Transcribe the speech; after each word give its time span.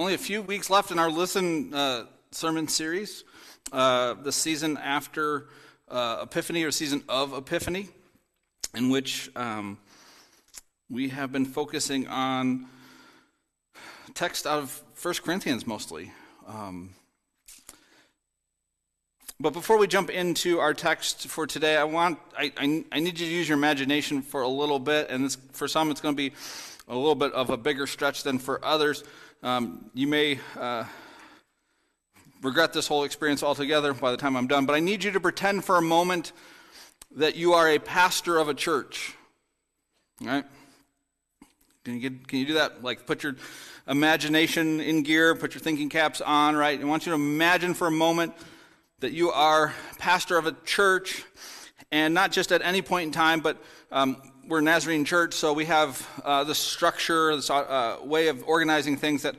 Only 0.00 0.14
a 0.14 0.18
few 0.18 0.40
weeks 0.40 0.70
left 0.70 0.90
in 0.92 0.98
our 0.98 1.10
Listen 1.10 1.74
uh, 1.74 2.06
sermon 2.30 2.68
series, 2.68 3.22
uh, 3.70 4.14
the 4.14 4.32
season 4.32 4.78
after 4.78 5.48
uh, 5.90 6.20
Epiphany 6.22 6.64
or 6.64 6.70
season 6.70 7.04
of 7.06 7.34
Epiphany, 7.34 7.90
in 8.74 8.88
which 8.88 9.30
um, 9.36 9.76
we 10.88 11.10
have 11.10 11.32
been 11.32 11.44
focusing 11.44 12.08
on 12.08 12.64
text 14.14 14.46
out 14.46 14.60
of 14.60 14.82
1 15.02 15.14
Corinthians 15.22 15.66
mostly. 15.66 16.10
Um, 16.48 16.94
but 19.38 19.52
before 19.52 19.76
we 19.76 19.86
jump 19.86 20.08
into 20.08 20.60
our 20.60 20.72
text 20.72 21.26
for 21.28 21.46
today, 21.46 21.76
I 21.76 21.84
want 21.84 22.18
I, 22.38 22.50
I, 22.56 22.84
I 22.90 23.00
need 23.00 23.20
you 23.20 23.26
to 23.26 23.32
use 23.34 23.50
your 23.50 23.58
imagination 23.58 24.22
for 24.22 24.40
a 24.40 24.48
little 24.48 24.78
bit, 24.78 25.10
and 25.10 25.26
this, 25.26 25.36
for 25.52 25.68
some 25.68 25.90
it's 25.90 26.00
going 26.00 26.14
to 26.14 26.30
be 26.30 26.34
a 26.88 26.96
little 26.96 27.14
bit 27.14 27.32
of 27.34 27.50
a 27.50 27.58
bigger 27.58 27.86
stretch 27.86 28.22
than 28.22 28.38
for 28.38 28.64
others. 28.64 29.04
Um, 29.42 29.90
you 29.94 30.06
may 30.06 30.38
uh, 30.58 30.84
regret 32.42 32.74
this 32.74 32.86
whole 32.86 33.04
experience 33.04 33.42
altogether 33.42 33.94
by 33.94 34.10
the 34.10 34.18
time 34.18 34.36
I'm 34.36 34.46
done, 34.46 34.66
but 34.66 34.74
I 34.74 34.80
need 34.80 35.02
you 35.02 35.10
to 35.12 35.20
pretend 35.20 35.64
for 35.64 35.78
a 35.78 35.82
moment 35.82 36.32
that 37.16 37.36
you 37.36 37.54
are 37.54 37.66
a 37.66 37.78
pastor 37.78 38.36
of 38.36 38.50
a 38.50 38.54
church. 38.54 39.14
All 40.20 40.26
right? 40.26 40.44
Can 41.84 41.94
you, 41.94 42.00
get, 42.00 42.28
can 42.28 42.38
you 42.38 42.46
do 42.46 42.54
that? 42.54 42.84
Like, 42.84 43.06
put 43.06 43.22
your 43.22 43.34
imagination 43.88 44.78
in 44.78 45.04
gear, 45.04 45.34
put 45.34 45.54
your 45.54 45.62
thinking 45.62 45.88
caps 45.88 46.20
on, 46.20 46.54
right? 46.54 46.78
I 46.78 46.84
want 46.84 47.06
you 47.06 47.10
to 47.10 47.16
imagine 47.16 47.72
for 47.72 47.86
a 47.86 47.90
moment 47.90 48.34
that 48.98 49.12
you 49.12 49.30
are 49.30 49.74
pastor 49.98 50.36
of 50.36 50.44
a 50.44 50.52
church, 50.66 51.24
and 51.90 52.12
not 52.12 52.30
just 52.30 52.52
at 52.52 52.60
any 52.60 52.82
point 52.82 53.06
in 53.06 53.12
time, 53.12 53.40
but 53.40 53.56
um, 53.90 54.20
we're 54.50 54.58
a 54.58 54.62
Nazarene 54.62 55.04
Church, 55.04 55.34
so 55.34 55.52
we 55.52 55.66
have 55.66 56.08
uh, 56.24 56.42
the 56.42 56.56
structure, 56.56 57.36
this 57.36 57.48
uh, 57.50 57.98
way 58.02 58.26
of 58.26 58.42
organizing 58.48 58.96
things 58.96 59.22
that 59.22 59.36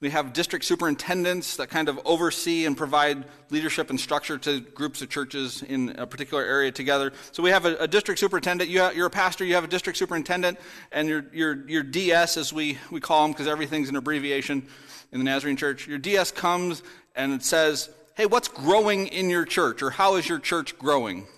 we 0.00 0.10
have 0.10 0.34
district 0.34 0.66
superintendents 0.66 1.56
that 1.56 1.70
kind 1.70 1.88
of 1.88 1.98
oversee 2.04 2.66
and 2.66 2.76
provide 2.76 3.24
leadership 3.48 3.88
and 3.88 3.98
structure 3.98 4.36
to 4.36 4.60
groups 4.60 5.00
of 5.00 5.08
churches 5.08 5.62
in 5.62 5.96
a 5.96 6.06
particular 6.06 6.44
area 6.44 6.70
together. 6.70 7.14
So 7.32 7.42
we 7.42 7.48
have 7.52 7.64
a, 7.64 7.76
a 7.76 7.88
district 7.88 8.20
superintendent. 8.20 8.68
You 8.68 8.82
are 8.82 9.06
a 9.06 9.10
pastor, 9.10 9.46
you 9.46 9.54
have 9.54 9.64
a 9.64 9.68
district 9.68 9.98
superintendent, 9.98 10.58
and 10.92 11.08
your, 11.08 11.24
your, 11.32 11.66
your 11.66 11.82
DS, 11.82 12.36
as 12.36 12.52
we, 12.52 12.76
we 12.90 13.00
call 13.00 13.22
them, 13.22 13.32
because 13.32 13.46
everything's 13.46 13.88
an 13.88 13.96
abbreviation 13.96 14.68
in 15.10 15.20
the 15.20 15.24
Nazarene 15.24 15.56
Church. 15.56 15.88
Your 15.88 15.96
DS 15.96 16.32
comes 16.32 16.82
and 17.16 17.32
it 17.32 17.42
says, 17.42 17.88
Hey, 18.14 18.26
what's 18.26 18.48
growing 18.48 19.06
in 19.06 19.30
your 19.30 19.46
church? 19.46 19.82
Or 19.82 19.88
how 19.88 20.16
is 20.16 20.28
your 20.28 20.38
church 20.38 20.78
growing? 20.78 21.28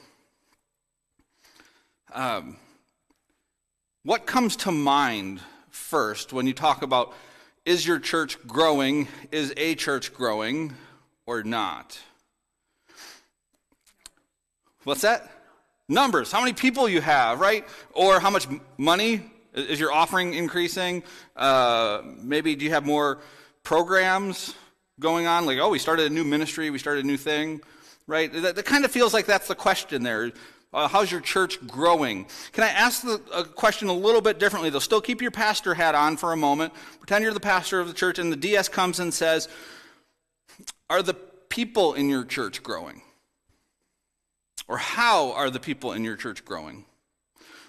Um, 2.12 2.56
what 4.06 4.24
comes 4.24 4.54
to 4.54 4.70
mind 4.70 5.40
first 5.68 6.32
when 6.32 6.46
you 6.46 6.52
talk 6.52 6.82
about 6.82 7.12
is 7.64 7.84
your 7.84 7.98
church 7.98 8.38
growing? 8.46 9.08
Is 9.32 9.52
a 9.56 9.74
church 9.74 10.14
growing 10.14 10.74
or 11.26 11.42
not? 11.42 11.98
What's 14.84 15.00
that? 15.00 15.28
Numbers. 15.88 16.30
How 16.30 16.38
many 16.38 16.52
people 16.52 16.88
you 16.88 17.00
have, 17.00 17.40
right? 17.40 17.64
Or 17.94 18.20
how 18.20 18.30
much 18.30 18.46
money? 18.78 19.22
Is 19.54 19.80
your 19.80 19.92
offering 19.92 20.34
increasing? 20.34 21.02
Uh, 21.34 22.02
maybe 22.22 22.54
do 22.54 22.64
you 22.64 22.70
have 22.70 22.86
more 22.86 23.18
programs 23.64 24.54
going 25.00 25.26
on? 25.26 25.46
Like, 25.46 25.58
oh, 25.58 25.70
we 25.70 25.80
started 25.80 26.06
a 26.06 26.14
new 26.14 26.22
ministry, 26.22 26.70
we 26.70 26.78
started 26.78 27.04
a 27.04 27.08
new 27.08 27.16
thing, 27.16 27.60
right? 28.06 28.32
That, 28.32 28.54
that 28.54 28.64
kind 28.66 28.84
of 28.84 28.92
feels 28.92 29.12
like 29.12 29.26
that's 29.26 29.48
the 29.48 29.56
question 29.56 30.04
there. 30.04 30.30
Uh, 30.76 30.86
how's 30.86 31.10
your 31.10 31.22
church 31.22 31.66
growing? 31.66 32.26
Can 32.52 32.62
I 32.62 32.68
ask 32.68 33.00
the 33.00 33.18
a 33.32 33.44
question 33.44 33.88
a 33.88 33.94
little 33.94 34.20
bit 34.20 34.38
differently? 34.38 34.68
They'll 34.68 34.78
still 34.82 35.00
keep 35.00 35.22
your 35.22 35.30
pastor 35.30 35.72
hat 35.72 35.94
on 35.94 36.18
for 36.18 36.34
a 36.34 36.36
moment. 36.36 36.74
Pretend 36.98 37.24
you're 37.24 37.32
the 37.32 37.40
pastor 37.40 37.80
of 37.80 37.88
the 37.88 37.94
church, 37.94 38.18
and 38.18 38.30
the 38.30 38.36
DS 38.36 38.68
comes 38.68 39.00
and 39.00 39.12
says, 39.12 39.48
Are 40.90 41.02
the 41.02 41.14
people 41.14 41.94
in 41.94 42.10
your 42.10 42.26
church 42.26 42.62
growing? 42.62 43.00
Or 44.68 44.76
how 44.76 45.32
are 45.32 45.48
the 45.48 45.60
people 45.60 45.94
in 45.94 46.04
your 46.04 46.14
church 46.14 46.44
growing? 46.44 46.84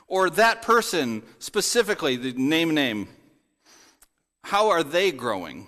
Or 0.10 0.30
that 0.32 0.62
person 0.62 1.24
specifically, 1.40 2.18
the 2.18 2.34
name 2.34 2.74
name, 2.74 3.08
how 4.44 4.68
are 4.68 4.84
they 4.84 5.14
growing? 5.14 5.68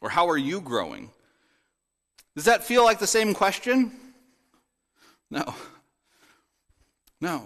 Or 0.00 0.08
how 0.08 0.28
are 0.28 0.36
you 0.36 0.60
growing? 0.60 1.12
Does 2.34 2.46
that 2.46 2.64
feel 2.64 2.82
like 2.82 2.98
the 2.98 3.06
same 3.06 3.32
question? 3.32 3.92
No. 5.30 5.54
No. 7.20 7.44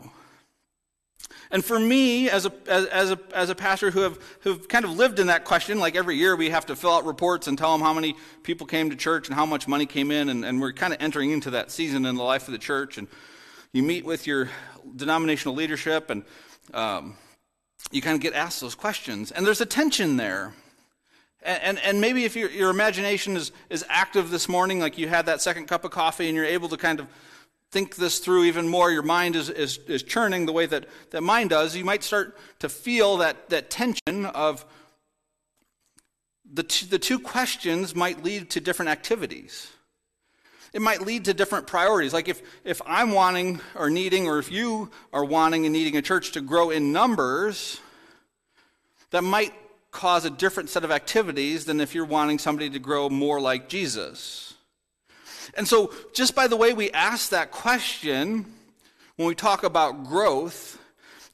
And 1.50 1.64
for 1.64 1.78
me, 1.78 2.30
as 2.30 2.46
a, 2.46 2.52
as, 2.66 3.10
a, 3.10 3.18
as 3.34 3.50
a 3.50 3.54
pastor 3.54 3.90
who 3.90 4.00
have 4.00 4.18
who've 4.40 4.66
kind 4.68 4.84
of 4.84 4.96
lived 4.96 5.18
in 5.18 5.26
that 5.26 5.44
question, 5.44 5.78
like 5.78 5.94
every 5.94 6.16
year 6.16 6.34
we 6.34 6.50
have 6.50 6.66
to 6.66 6.76
fill 6.76 6.92
out 6.92 7.04
reports 7.04 7.46
and 7.46 7.58
tell 7.58 7.72
them 7.72 7.82
how 7.82 7.92
many 7.92 8.16
people 8.42 8.66
came 8.66 8.88
to 8.90 8.96
church 8.96 9.28
and 9.28 9.34
how 9.34 9.44
much 9.44 9.68
money 9.68 9.84
came 9.84 10.10
in, 10.10 10.30
and, 10.30 10.44
and 10.44 10.60
we're 10.60 10.72
kind 10.72 10.92
of 10.94 11.00
entering 11.00 11.30
into 11.30 11.50
that 11.50 11.70
season 11.70 12.06
in 12.06 12.16
the 12.16 12.22
life 12.22 12.48
of 12.48 12.52
the 12.52 12.58
church. 12.58 12.96
And 12.96 13.06
you 13.72 13.82
meet 13.82 14.04
with 14.04 14.26
your 14.26 14.50
denominational 14.96 15.54
leadership, 15.54 16.10
and 16.10 16.24
um, 16.72 17.16
you 17.90 18.00
kind 18.00 18.14
of 18.14 18.22
get 18.22 18.32
asked 18.32 18.60
those 18.60 18.74
questions. 18.74 19.30
And 19.30 19.46
there's 19.46 19.60
a 19.60 19.66
tension 19.66 20.16
there. 20.16 20.54
And, 21.42 21.62
and, 21.62 21.78
and 21.80 22.00
maybe 22.00 22.24
if 22.24 22.34
your, 22.34 22.50
your 22.50 22.70
imagination 22.70 23.36
is, 23.36 23.52
is 23.68 23.84
active 23.88 24.30
this 24.30 24.48
morning, 24.48 24.80
like 24.80 24.96
you 24.96 25.08
had 25.08 25.26
that 25.26 25.42
second 25.42 25.66
cup 25.66 25.84
of 25.84 25.90
coffee 25.90 26.28
and 26.28 26.36
you're 26.36 26.46
able 26.46 26.68
to 26.68 26.76
kind 26.76 27.00
of 27.00 27.06
think 27.72 27.96
this 27.96 28.18
through 28.18 28.44
even 28.44 28.68
more, 28.68 28.90
your 28.90 29.02
mind 29.02 29.34
is, 29.34 29.48
is, 29.48 29.78
is 29.88 30.02
churning 30.02 30.44
the 30.44 30.52
way 30.52 30.66
that, 30.66 30.86
that 31.10 31.22
mine 31.22 31.48
does, 31.48 31.74
you 31.74 31.84
might 31.84 32.04
start 32.04 32.38
to 32.58 32.68
feel 32.68 33.16
that, 33.16 33.48
that 33.48 33.70
tension 33.70 34.26
of 34.26 34.64
the, 36.52 36.62
t- 36.62 36.86
the 36.86 36.98
two 36.98 37.18
questions 37.18 37.96
might 37.96 38.22
lead 38.22 38.50
to 38.50 38.60
different 38.60 38.90
activities. 38.90 39.68
It 40.74 40.82
might 40.82 41.00
lead 41.00 41.24
to 41.24 41.34
different 41.34 41.66
priorities. 41.66 42.12
Like 42.12 42.28
if, 42.28 42.42
if 42.62 42.82
I'm 42.86 43.12
wanting 43.12 43.60
or 43.74 43.88
needing, 43.88 44.26
or 44.26 44.38
if 44.38 44.52
you 44.52 44.90
are 45.10 45.24
wanting 45.24 45.64
and 45.64 45.72
needing 45.72 45.96
a 45.96 46.02
church 46.02 46.32
to 46.32 46.42
grow 46.42 46.68
in 46.68 46.92
numbers, 46.92 47.80
that 49.10 49.24
might 49.24 49.54
cause 49.90 50.26
a 50.26 50.30
different 50.30 50.68
set 50.68 50.84
of 50.84 50.90
activities 50.90 51.64
than 51.64 51.80
if 51.80 51.94
you're 51.94 52.04
wanting 52.04 52.38
somebody 52.38 52.68
to 52.68 52.78
grow 52.78 53.08
more 53.08 53.40
like 53.40 53.70
Jesus. 53.70 54.51
And 55.54 55.66
so, 55.66 55.92
just 56.14 56.34
by 56.34 56.46
the 56.46 56.56
way 56.56 56.72
we 56.72 56.90
ask 56.90 57.30
that 57.30 57.50
question, 57.50 58.46
when 59.16 59.28
we 59.28 59.34
talk 59.34 59.62
about 59.62 60.04
growth, 60.04 60.78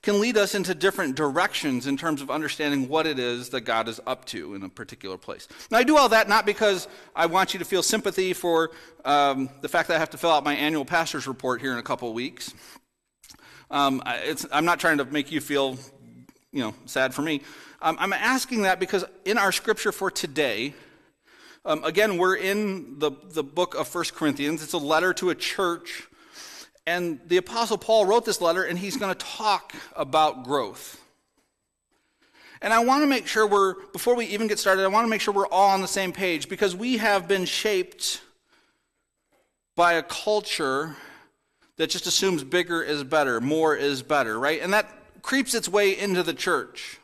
can 0.03 0.21
lead 0.21 0.37
us 0.37 0.55
into 0.55 0.75
different 0.75 1.17
directions 1.17 1.87
in 1.87 1.97
terms 1.97 2.23
of 2.23 2.31
understanding 2.31 2.89
what 2.89 3.07
it 3.07 3.19
is 3.19 3.51
that 3.51 3.63
God 3.63 3.89
is 3.89 4.01
up 4.07 4.25
to 4.27 4.55
in 4.55 4.63
a 4.63 4.69
particular 4.69 5.19
place. 5.19 5.49
Now, 5.71 5.79
I 5.79 5.83
do 5.83 5.97
all 5.97 6.09
that 6.11 6.29
not 6.29 6.47
because 6.47 6.87
I 7.17 7.27
want 7.27 7.53
you 7.53 7.59
to 7.59 7.65
feel 7.65 7.83
sympathy 7.83 8.33
for 8.33 8.71
um, 9.05 9.51
the 9.61 9.69
fact 9.69 9.89
that 9.89 9.97
I 9.97 9.99
have 9.99 10.11
to 10.11 10.19
fill 10.19 10.31
out 10.31 10.45
my 10.45 10.55
annual 10.55 10.85
pastor's 10.85 11.27
report 11.27 11.61
here 11.61 11.73
in 11.73 11.79
a 11.79 11.83
couple 11.83 12.09
of 12.09 12.15
weeks. 12.15 12.55
Um, 13.71 14.03
I'm 14.51 14.65
not 14.65 14.81
trying 14.81 14.99
to 14.99 15.05
make 15.05 15.31
you 15.31 15.41
feel, 15.41 15.77
you 16.53 16.63
know, 16.63 16.75
sad 16.87 17.13
for 17.13 17.23
me. 17.23 17.43
Um, 17.83 17.97
I'm 18.01 18.13
asking 18.13 18.63
that 18.63 18.81
because 18.81 19.05
in 19.25 19.37
our 19.37 19.53
scripture 19.53 19.93
for 19.93 20.11
today, 20.11 20.75
um, 21.69 21.85
again, 21.85 22.17
we're 22.17 22.37
in 22.37 22.99
the, 22.99 23.11
the 23.33 23.43
book 23.45 23.75
of 23.75 23.87
First 23.87 24.15
Corinthians. 24.15 24.63
It's 24.63 24.73
a 24.73 24.79
letter 24.79 25.13
to 25.13 25.29
a 25.29 25.35
church. 25.35 26.09
And 26.87 27.21
the 27.27 27.37
Apostle 27.37 27.77
Paul 27.77 28.07
wrote 28.07 28.25
this 28.25 28.41
letter, 28.41 28.65
and 28.65 28.79
he's 28.79 28.97
going 28.97 29.15
to 29.15 29.27
talk 29.27 29.75
about 29.95 30.45
growth. 30.45 30.99
And 32.63 32.73
I 32.73 32.83
want 32.83 33.03
to 33.03 33.07
make 33.07 33.27
sure 33.27 33.47
we're, 33.47 33.75
before 33.93 34.17
we 34.17 34.25
even 34.25 34.47
get 34.47 34.59
started, 34.59 34.83
I 34.83 34.89
want 34.89 35.05
to 35.05 35.11
make 35.11 35.21
sure 35.21 35.35
we're 35.35 35.47
all 35.49 35.69
on 35.69 35.83
the 35.83 35.89
same 35.89 36.11
page 36.11 36.49
because 36.49 36.75
we 36.75 36.97
have 36.97 37.29
been 37.29 37.45
shaped 37.45 38.23
by 39.77 39.93
a 39.93 40.03
culture 40.03 40.97
that 41.77 41.91
just 41.91 42.07
assumes 42.07 42.43
bigger 42.45 42.83
is 42.83 43.05
better, 43.05 43.43
more 43.43 43.77
is 43.77 44.03
better, 44.03 44.39
right? 44.39 44.63
And 44.63 44.73
that 44.73 44.89
creeps 45.21 45.53
its 45.53 45.69
way 45.69 45.97
into 45.99 46.23
the 46.23 46.33
church. 46.33 46.99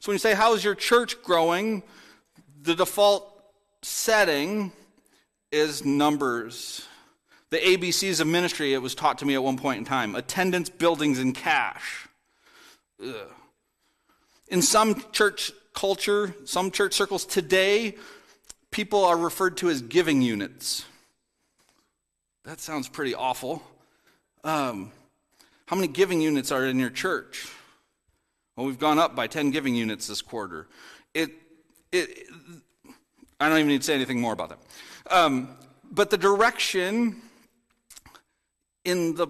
So 0.00 0.10
when 0.10 0.16
you 0.16 0.18
say, 0.18 0.34
How 0.34 0.52
is 0.54 0.64
your 0.64 0.74
church 0.74 1.22
growing? 1.22 1.84
The 2.62 2.74
default 2.74 3.29
setting 3.82 4.72
is 5.52 5.84
numbers. 5.84 6.86
The 7.50 7.58
ABCs 7.58 8.20
of 8.20 8.26
ministry, 8.26 8.74
it 8.74 8.82
was 8.82 8.94
taught 8.94 9.18
to 9.18 9.26
me 9.26 9.34
at 9.34 9.42
one 9.42 9.56
point 9.56 9.78
in 9.78 9.84
time 9.84 10.14
attendance, 10.14 10.68
buildings, 10.68 11.18
and 11.18 11.34
cash. 11.34 12.08
Ugh. 13.02 13.14
In 14.48 14.62
some 14.62 15.02
church 15.12 15.52
culture, 15.74 16.34
some 16.44 16.70
church 16.70 16.94
circles 16.94 17.24
today, 17.24 17.96
people 18.70 19.04
are 19.04 19.16
referred 19.16 19.56
to 19.58 19.70
as 19.70 19.80
giving 19.82 20.22
units. 20.22 20.84
That 22.44 22.60
sounds 22.60 22.88
pretty 22.88 23.14
awful. 23.14 23.62
Um, 24.42 24.90
how 25.66 25.76
many 25.76 25.88
giving 25.88 26.20
units 26.20 26.50
are 26.50 26.66
in 26.66 26.78
your 26.78 26.90
church? 26.90 27.48
Well, 28.56 28.66
we've 28.66 28.78
gone 28.78 28.98
up 28.98 29.14
by 29.14 29.26
10 29.26 29.50
giving 29.50 29.74
units 29.74 30.06
this 30.06 30.22
quarter. 30.22 30.66
It, 31.14 31.30
it, 31.92 32.26
I 33.40 33.48
don't 33.48 33.58
even 33.58 33.68
need 33.68 33.80
to 33.80 33.86
say 33.86 33.94
anything 33.94 34.20
more 34.20 34.34
about 34.34 34.50
that. 34.50 34.58
Um, 35.10 35.48
but 35.90 36.10
the 36.10 36.18
direction 36.18 37.16
in 38.84 39.14
the 39.14 39.28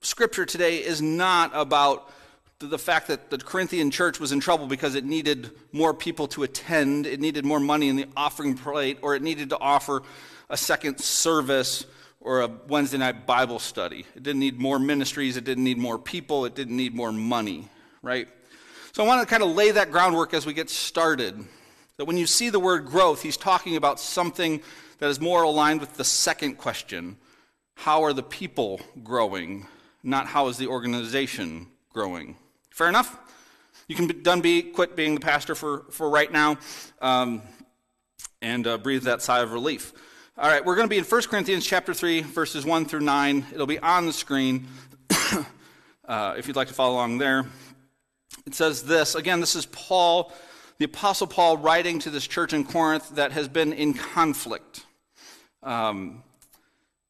scripture 0.00 0.46
today 0.46 0.78
is 0.78 1.02
not 1.02 1.52
about 1.54 2.10
the 2.58 2.78
fact 2.78 3.08
that 3.08 3.30
the 3.30 3.38
Corinthian 3.38 3.90
church 3.90 4.20
was 4.20 4.32
in 4.32 4.40
trouble 4.40 4.66
because 4.66 4.94
it 4.94 5.04
needed 5.04 5.50
more 5.72 5.92
people 5.92 6.28
to 6.28 6.44
attend, 6.44 7.06
it 7.06 7.20
needed 7.20 7.44
more 7.44 7.60
money 7.60 7.88
in 7.88 7.96
the 7.96 8.06
offering 8.16 8.56
plate, 8.56 8.98
or 9.02 9.14
it 9.14 9.22
needed 9.22 9.50
to 9.50 9.58
offer 9.58 10.02
a 10.48 10.56
second 10.56 10.98
service 10.98 11.84
or 12.20 12.42
a 12.42 12.50
Wednesday 12.68 12.98
night 12.98 13.26
Bible 13.26 13.58
study. 13.58 14.06
It 14.14 14.22
didn't 14.22 14.40
need 14.40 14.60
more 14.60 14.78
ministries, 14.78 15.36
it 15.36 15.44
didn't 15.44 15.64
need 15.64 15.78
more 15.78 15.98
people, 15.98 16.44
it 16.44 16.54
didn't 16.54 16.76
need 16.76 16.94
more 16.94 17.12
money, 17.12 17.68
right? 18.00 18.28
So 18.92 19.04
I 19.04 19.06
want 19.06 19.20
to 19.20 19.26
kind 19.26 19.42
of 19.42 19.50
lay 19.50 19.72
that 19.72 19.90
groundwork 19.90 20.32
as 20.32 20.46
we 20.46 20.52
get 20.52 20.70
started. 20.70 21.44
That 22.02 22.06
when 22.06 22.16
you 22.16 22.26
see 22.26 22.50
the 22.50 22.58
word 22.58 22.86
growth, 22.86 23.22
he's 23.22 23.36
talking 23.36 23.76
about 23.76 24.00
something 24.00 24.60
that 24.98 25.08
is 25.08 25.20
more 25.20 25.44
aligned 25.44 25.80
with 25.80 25.94
the 25.94 26.02
second 26.02 26.56
question 26.58 27.16
How 27.76 28.02
are 28.02 28.12
the 28.12 28.24
people 28.24 28.80
growing? 29.04 29.68
Not 30.02 30.26
how 30.26 30.48
is 30.48 30.56
the 30.56 30.66
organization 30.66 31.68
growing? 31.92 32.34
Fair 32.70 32.88
enough? 32.88 33.16
You 33.86 33.94
can 33.94 34.08
be, 34.08 34.14
done 34.14 34.40
be, 34.40 34.62
quit 34.62 34.96
being 34.96 35.14
the 35.14 35.20
pastor 35.20 35.54
for, 35.54 35.84
for 35.92 36.10
right 36.10 36.32
now 36.32 36.58
um, 37.00 37.40
and 38.40 38.66
uh, 38.66 38.78
breathe 38.78 39.04
that 39.04 39.22
sigh 39.22 39.38
of 39.38 39.52
relief. 39.52 39.92
All 40.36 40.50
right, 40.50 40.64
we're 40.64 40.74
going 40.74 40.88
to 40.88 40.90
be 40.90 40.98
in 40.98 41.04
1 41.04 41.22
Corinthians 41.30 41.64
chapter 41.64 41.94
3, 41.94 42.22
verses 42.22 42.64
1 42.64 42.86
through 42.86 43.02
9. 43.02 43.46
It'll 43.54 43.64
be 43.64 43.78
on 43.78 44.06
the 44.06 44.12
screen 44.12 44.66
uh, 46.08 46.34
if 46.36 46.48
you'd 46.48 46.56
like 46.56 46.66
to 46.66 46.74
follow 46.74 46.94
along 46.94 47.18
there. 47.18 47.46
It 48.44 48.56
says 48.56 48.82
this 48.82 49.14
again, 49.14 49.38
this 49.38 49.54
is 49.54 49.66
Paul, 49.66 50.32
the 50.82 50.86
Apostle 50.86 51.28
Paul, 51.28 51.58
writing 51.58 52.00
to 52.00 52.10
this 52.10 52.26
church 52.26 52.52
in 52.52 52.64
Corinth 52.64 53.10
that 53.10 53.30
has 53.30 53.46
been 53.46 53.72
in 53.72 53.94
conflict. 53.94 54.84
Um, 55.62 56.24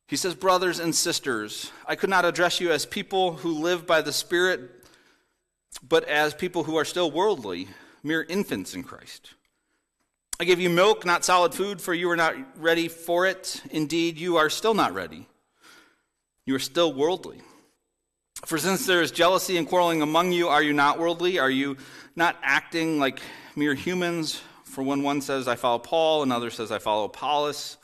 he 0.08 0.16
says, 0.16 0.34
Brothers 0.34 0.78
and 0.78 0.94
sisters, 0.94 1.72
I 1.86 1.96
could 1.96 2.10
not 2.10 2.26
address 2.26 2.60
you 2.60 2.70
as 2.70 2.84
people 2.84 3.32
who 3.32 3.62
live 3.62 3.86
by 3.86 4.02
the 4.02 4.12
Spirit, 4.12 4.60
but 5.82 6.04
as 6.04 6.34
people 6.34 6.64
who 6.64 6.76
are 6.76 6.84
still 6.84 7.10
worldly, 7.10 7.66
mere 8.02 8.22
infants 8.24 8.74
in 8.74 8.82
Christ. 8.82 9.30
I 10.38 10.44
give 10.44 10.60
you 10.60 10.68
milk, 10.68 11.06
not 11.06 11.24
solid 11.24 11.54
food, 11.54 11.80
for 11.80 11.94
you 11.94 12.10
are 12.10 12.16
not 12.16 12.34
ready 12.60 12.88
for 12.88 13.24
it. 13.24 13.62
Indeed, 13.70 14.18
you 14.18 14.36
are 14.36 14.50
still 14.50 14.74
not 14.74 14.92
ready. 14.92 15.26
You 16.44 16.56
are 16.56 16.58
still 16.58 16.92
worldly. 16.92 17.40
For 18.44 18.58
since 18.58 18.86
there 18.86 19.02
is 19.02 19.12
jealousy 19.12 19.56
and 19.56 19.68
quarreling 19.68 20.02
among 20.02 20.32
you, 20.32 20.48
are 20.48 20.62
you 20.62 20.72
not 20.72 20.98
worldly? 20.98 21.38
Are 21.38 21.50
you 21.50 21.76
not 22.16 22.36
acting 22.42 22.98
like 22.98 23.20
mere 23.54 23.74
humans? 23.74 24.42
For 24.64 24.82
when 24.82 25.02
one 25.02 25.20
says, 25.20 25.46
I 25.46 25.54
follow 25.54 25.78
Paul, 25.78 26.22
another 26.22 26.50
says, 26.50 26.72
I 26.72 26.78
follow 26.78 27.04
Apollos, 27.04 27.76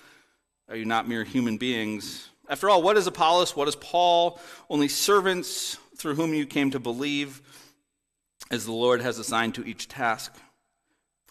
are 0.69 0.77
you 0.77 0.85
not 0.85 1.07
mere 1.07 1.23
human 1.23 1.59
beings? 1.59 2.29
After 2.49 2.69
all, 2.69 2.83
what 2.83 2.97
is 2.97 3.07
Apollos? 3.07 3.55
What 3.55 3.69
is 3.69 3.77
Paul? 3.77 4.41
Only 4.69 4.89
servants 4.89 5.79
through 5.97 6.17
whom 6.17 6.35
you 6.35 6.47
came 6.47 6.71
to 6.73 6.81
believe, 6.81 7.41
as 8.51 8.65
the 8.65 8.73
Lord 8.73 9.01
has 9.01 9.19
assigned 9.19 9.55
to 9.57 9.67
each 9.67 9.87
task. 9.87 10.35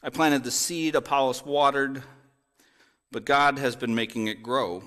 I 0.04 0.10
planted 0.10 0.44
the 0.44 0.52
seed, 0.52 0.96
Apollos 0.96 1.44
watered, 1.44 2.04
but 3.12 3.26
God 3.26 3.58
has 3.58 3.76
been 3.76 3.96
making 3.96 4.28
it 4.28 4.44
grow. 4.44 4.84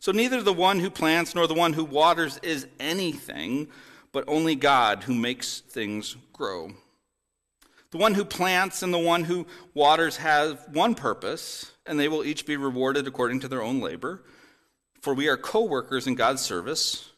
So 0.00 0.12
neither 0.12 0.42
the 0.42 0.52
one 0.52 0.80
who 0.80 0.88
plants 0.88 1.34
nor 1.34 1.46
the 1.46 1.54
one 1.54 1.74
who 1.74 1.84
waters 1.84 2.40
is 2.42 2.66
anything, 2.80 3.68
but 4.12 4.24
only 4.26 4.54
God 4.54 5.04
who 5.04 5.14
makes 5.14 5.60
things 5.60 6.16
grow. 6.32 6.72
The 7.90 7.98
one 7.98 8.14
who 8.14 8.24
plants 8.24 8.82
and 8.82 8.94
the 8.94 8.98
one 8.98 9.24
who 9.24 9.46
waters 9.74 10.16
have 10.16 10.66
one 10.72 10.94
purpose, 10.94 11.72
and 11.84 12.00
they 12.00 12.08
will 12.08 12.24
each 12.24 12.46
be 12.46 12.56
rewarded 12.56 13.06
according 13.06 13.40
to 13.40 13.48
their 13.48 13.62
own 13.62 13.80
labor. 13.80 14.22
For 15.02 15.12
we 15.12 15.28
are 15.28 15.36
co 15.36 15.64
workers 15.64 16.06
in 16.06 16.14
God's 16.14 16.40
service. 16.40 17.10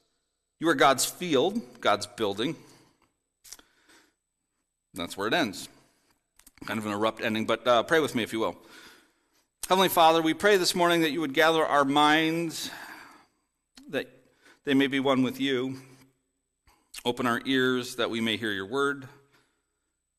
You 0.58 0.68
are 0.68 0.74
God's 0.74 1.04
field, 1.04 1.60
God's 1.80 2.06
building. 2.06 2.56
That's 4.94 5.16
where 5.16 5.28
it 5.28 5.34
ends. 5.34 5.68
Kind 6.66 6.78
of 6.78 6.86
an 6.86 6.92
abrupt 6.92 7.22
ending, 7.22 7.44
but 7.46 7.66
uh, 7.66 7.82
pray 7.84 8.00
with 8.00 8.14
me 8.14 8.22
if 8.22 8.32
you 8.32 8.40
will. 8.40 8.56
Heavenly 9.72 9.88
Father, 9.88 10.20
we 10.20 10.34
pray 10.34 10.58
this 10.58 10.74
morning 10.74 11.00
that 11.00 11.12
you 11.12 11.22
would 11.22 11.32
gather 11.32 11.64
our 11.64 11.86
minds, 11.86 12.70
that 13.88 14.06
they 14.64 14.74
may 14.74 14.86
be 14.86 15.00
one 15.00 15.22
with 15.22 15.40
you. 15.40 15.78
Open 17.06 17.26
our 17.26 17.40
ears 17.46 17.96
that 17.96 18.10
we 18.10 18.20
may 18.20 18.36
hear 18.36 18.52
your 18.52 18.66
word. 18.66 19.08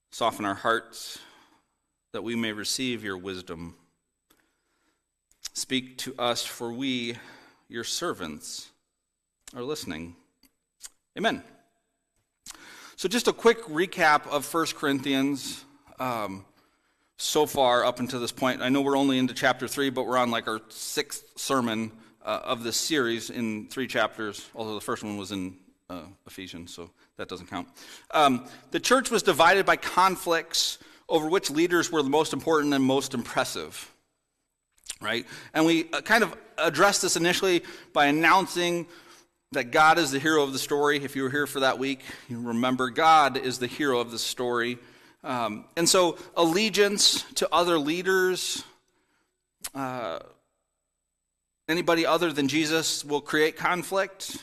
Soften 0.09 0.44
our 0.44 0.55
hearts 0.55 1.19
that 2.13 2.23
we 2.23 2.35
may 2.35 2.51
receive 2.51 3.03
your 3.03 3.15
wisdom. 3.15 3.75
Speak 5.53 6.00
to 6.00 6.15
us, 6.17 6.44
for 6.44 6.73
we, 6.73 7.17
your 7.69 7.83
servants, 7.83 8.71
are 9.55 9.61
listening. 9.61 10.15
Amen. 11.15 11.44
So, 12.95 13.07
just 13.07 13.27
a 13.27 13.33
quick 13.33 13.61
recap 13.65 14.25
of 14.25 14.51
1 14.51 14.65
Corinthians 14.75 15.63
um, 16.00 16.44
so 17.18 17.45
far 17.45 17.86
up 17.86 18.00
until 18.00 18.19
this 18.19 18.31
point. 18.31 18.62
I 18.62 18.69
know 18.69 18.81
we're 18.81 18.98
only 18.98 19.18
into 19.18 19.33
chapter 19.33 19.68
3, 19.68 19.89
but 19.89 20.06
we're 20.06 20.18
on 20.18 20.31
like 20.31 20.48
our 20.48 20.62
sixth 20.69 21.24
sermon 21.36 21.92
uh, 22.24 22.42
of 22.44 22.63
this 22.63 22.77
series 22.77 23.30
in 23.30 23.68
three 23.68 23.88
chapters, 23.88 24.50
although 24.56 24.75
the 24.75 24.81
first 24.81 25.04
one 25.04 25.18
was 25.18 25.31
in 25.31 25.57
uh, 25.89 26.04
Ephesians, 26.25 26.74
so 26.74 26.89
that 27.18 27.27
doesn't 27.27 27.48
count. 27.48 27.68
Um, 28.12 28.45
the 28.71 28.80
church 28.80 29.12
was 29.12 29.24
divided 29.24 29.65
by 29.65 29.75
conflicts 29.75 30.80
over 31.10 31.27
which 31.27 31.51
leaders 31.51 31.92
were 31.92 32.01
the 32.01 32.10
most 32.10 32.33
important 32.33 32.74
and 32.74 32.83
most 32.83 33.13
impressive. 33.13 33.92
Right? 35.01 35.25
And 35.54 35.65
we 35.65 35.92
uh, 35.92 36.01
kind 36.01 36.24
of 36.24 36.36
addressed 36.57 37.01
this 37.01 37.15
initially 37.15 37.63
by 37.92 38.06
announcing 38.06 38.88
that 39.51 39.65
God 39.65 40.00
is 40.00 40.12
the 40.12 40.19
hero 40.19 40.44
of 40.44 40.54
the 40.54 40.60
story. 40.60 41.04
If 41.04 41.15
you 41.15 41.24
were 41.24 41.30
here 41.30 41.45
for 41.45 41.60
that 41.60 41.77
week, 41.77 42.01
you 42.27 42.39
remember 42.39 42.89
God 42.89 43.38
is 43.38 43.60
the 43.60 43.68
hero 43.68 44.00
of 44.00 44.12
the 44.12 44.19
story. 44.19 44.80
Um, 45.23 45.65
and 45.77 45.87
so, 45.87 46.17
allegiance 46.35 47.23
to 47.35 47.47
other 47.51 47.79
leaders, 47.79 48.63
uh, 49.73 50.19
anybody 51.69 52.05
other 52.05 52.33
than 52.33 52.47
Jesus, 52.47 53.05
will 53.05 53.21
create 53.21 53.55
conflict. 53.55 54.37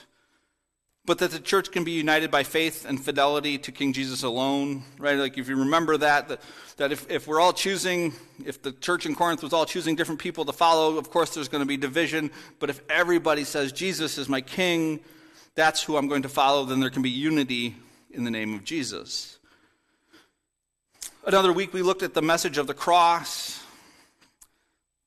But 1.07 1.19
that 1.19 1.31
the 1.33 1.41
church 1.41 1.73
can 1.73 1.83
be 1.83 1.93
united 1.93 2.31
by 2.31 2.45
faith 2.45 2.85
and 2.87 3.03
fidelity 3.03 3.59
to 3.59 3.73
King 3.73 3.93
Jesus 3.93 4.23
alone, 4.23 4.85
right? 4.99 5.17
Like 5.17 5.39
if 5.39 5.49
you 5.49 5.57
remember 5.57 5.97
that, 5.97 6.29
that, 6.29 6.41
that 6.77 6.93
if, 6.93 7.11
if 7.11 7.27
we're 7.27 7.41
all 7.41 7.55
choosing, 7.55 8.13
if 8.45 8.63
the 8.63 8.71
church 8.71 9.07
in 9.07 9.15
Corinth 9.15 9.43
was 9.43 9.53
all 9.53 9.65
choosing 9.65 9.97
different 9.97 10.21
people 10.21 10.45
to 10.45 10.53
follow, 10.53 10.99
of 10.99 11.11
course 11.11 11.35
there's 11.35 11.49
going 11.49 11.63
to 11.63 11.67
be 11.67 11.79
division. 11.79 12.31
But 12.59 12.69
if 12.69 12.83
everybody 12.91 13.45
says, 13.45 13.73
Jesus 13.73 14.19
is 14.19 14.29
my 14.29 14.43
king, 14.43 15.01
that's 15.55 15.83
who 15.83 15.97
I'm 15.97 16.07
going 16.07 16.23
to 16.23 16.29
follow, 16.29 16.67
then 16.67 16.81
there 16.81 16.91
can 16.91 17.03
be 17.03 17.11
unity 17.11 17.77
in 18.11 18.25
the 18.25 18.31
name 18.31 18.55
of 18.55 18.63
Jesus. 18.63 19.40
Another 21.27 21.53
week, 21.53 21.75
we 21.75 21.83
looked 21.83 22.03
at 22.03 22.15
the 22.15 22.23
message 22.23 22.57
of 22.57 22.67
the 22.67 22.73
cross, 22.73 23.63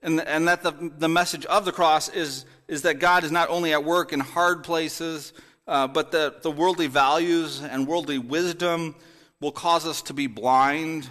and, 0.04 0.22
and 0.22 0.48
that 0.48 0.62
the, 0.62 0.72
the 1.00 1.10
message 1.10 1.44
of 1.48 1.66
the 1.66 1.72
cross 1.72 2.08
is, 2.08 2.46
is 2.68 2.84
that 2.84 3.00
God 3.00 3.24
is 3.24 3.32
not 3.32 3.50
only 3.50 3.74
at 3.74 3.84
work 3.84 4.14
in 4.14 4.20
hard 4.20 4.64
places, 4.64 5.34
uh, 5.68 5.88
but 5.88 6.12
that 6.12 6.44
the 6.44 6.52
worldly 6.52 6.86
values 6.86 7.64
and 7.64 7.88
worldly 7.88 8.20
wisdom 8.20 8.94
will 9.42 9.52
cause 9.52 9.88
us 9.88 10.04
to 10.04 10.14
be 10.14 10.28
blind 10.28 11.10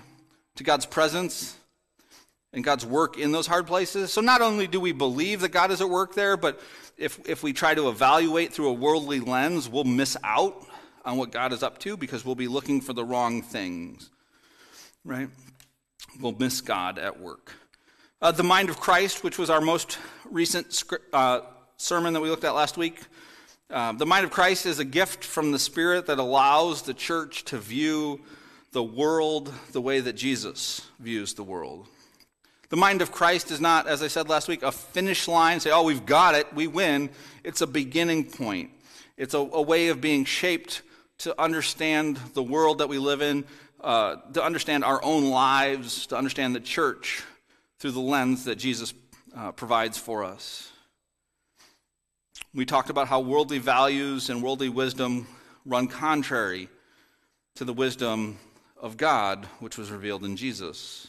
to 0.54 0.62
God's 0.62 0.87
presence 0.87 1.56
and 2.52 2.62
God's 2.62 2.87
work 2.87 3.18
in 3.18 3.32
those 3.32 3.49
hard 3.49 3.66
places. 3.66 4.12
So 4.12 4.21
not 4.21 4.40
only 4.40 4.68
do 4.68 4.78
we 4.78 4.92
believe 4.92 5.40
that 5.40 5.49
God 5.49 5.73
is 5.73 5.80
at 5.80 5.90
work 5.90 6.14
there, 6.14 6.37
but 6.37 6.61
if, 6.97 7.18
if 7.28 7.42
we 7.42 7.52
try 7.52 7.75
to 7.75 7.88
evaluate 7.88 8.52
through 8.52 8.68
a 8.68 8.73
worldly 8.73 9.18
lens, 9.18 9.68
we'll 9.68 9.82
miss 9.82 10.16
out 10.23 10.64
on 11.04 11.16
what 11.16 11.32
God 11.32 11.52
is 11.52 11.64
up 11.64 11.78
to 11.78 11.97
because 11.97 12.25
we'll 12.25 12.37
be 12.37 12.47
looking 12.47 12.80
for 12.80 12.92
the 12.92 13.04
wrong 13.04 13.42
things 13.42 14.09
right? 15.04 15.28
We'll 16.21 16.37
miss 16.38 16.61
God 16.61 16.99
at 16.99 17.21
work. 17.21 17.52
Uh, 18.21 18.30
the 18.30 18.44
mind 18.44 18.71
of 18.71 18.78
Christ, 18.78 19.25
which 19.25 19.38
was 19.38 19.50
our 19.50 19.61
most 19.61 19.99
recent 20.30 20.82
uh, 21.12 21.40
sermon 21.76 22.12
that 22.12 22.21
we 22.21 22.30
looked 22.30 22.44
at 22.44 22.54
last 22.54 22.76
week. 22.76 23.00
Uh, 23.68 23.92
the 23.92 24.06
mind 24.06 24.25
of 24.25 24.30
Christ 24.30 24.66
is 24.66 24.78
a 24.78 24.85
gift 24.85 25.25
from 25.25 25.50
the 25.50 25.59
Spirit 25.59 26.06
that 26.06 26.18
allows 26.18 26.82
the 26.82 26.94
church 26.94 27.44
to 27.47 27.59
view 27.59 28.21
the 28.73 28.82
world 28.82 29.52
the 29.73 29.80
way 29.80 30.00
that 30.00 30.12
Jesus 30.12 30.82
views 31.00 31.35
the 31.35 31.42
world. 31.42 31.88
The 32.68 32.76
mind 32.76 33.02
of 33.02 33.12
Christ 33.12 33.50
is 33.50 33.61
not, 33.61 33.87
as 33.87 34.02
I 34.02 34.09
said 34.09 34.28
last 34.28 34.49
week, 34.49 34.62
a 34.62 34.73
finish 34.73 35.26
line, 35.26 35.61
say, 35.61 35.71
oh, 35.71 35.82
we've 35.82 36.06
got 36.06 36.35
it, 36.35 36.52
we 36.54 36.66
win. 36.66 37.11
It's 37.44 37.61
a 37.61 37.66
beginning 37.66 38.25
point. 38.25 38.71
It's 39.16 39.35
a, 39.35 39.38
a 39.38 39.61
way 39.61 39.88
of 39.88 40.00
being 40.00 40.25
shaped 40.25 40.82
to 41.18 41.38
understand 41.40 42.18
the 42.35 42.42
world 42.42 42.78
that 42.78 42.88
we 42.88 42.99
live 42.99 43.21
in, 43.21 43.44
uh, 43.82 44.16
to 44.32 44.42
understand 44.42 44.84
our 44.84 45.02
own 45.04 45.30
lives, 45.30 46.06
to 46.08 46.16
understand 46.16 46.54
the 46.54 46.60
church 46.60 47.22
through 47.78 47.90
the 47.90 48.00
lens 48.00 48.44
that 48.44 48.56
Jesus 48.56 48.94
uh, 49.36 49.52
provides 49.52 49.98
for 49.98 50.24
us. 50.24 50.70
We 52.54 52.64
talked 52.64 52.90
about 52.90 53.08
how 53.08 53.20
worldly 53.20 53.58
values 53.58 54.30
and 54.30 54.42
worldly 54.42 54.68
wisdom 54.68 55.26
run 55.64 55.88
contrary 55.88 56.68
to 57.56 57.64
the 57.64 57.72
wisdom 57.72 58.38
of 58.76 58.96
God, 58.96 59.46
which 59.58 59.78
was 59.78 59.90
revealed 59.90 60.24
in 60.24 60.36
Jesus. 60.36 61.08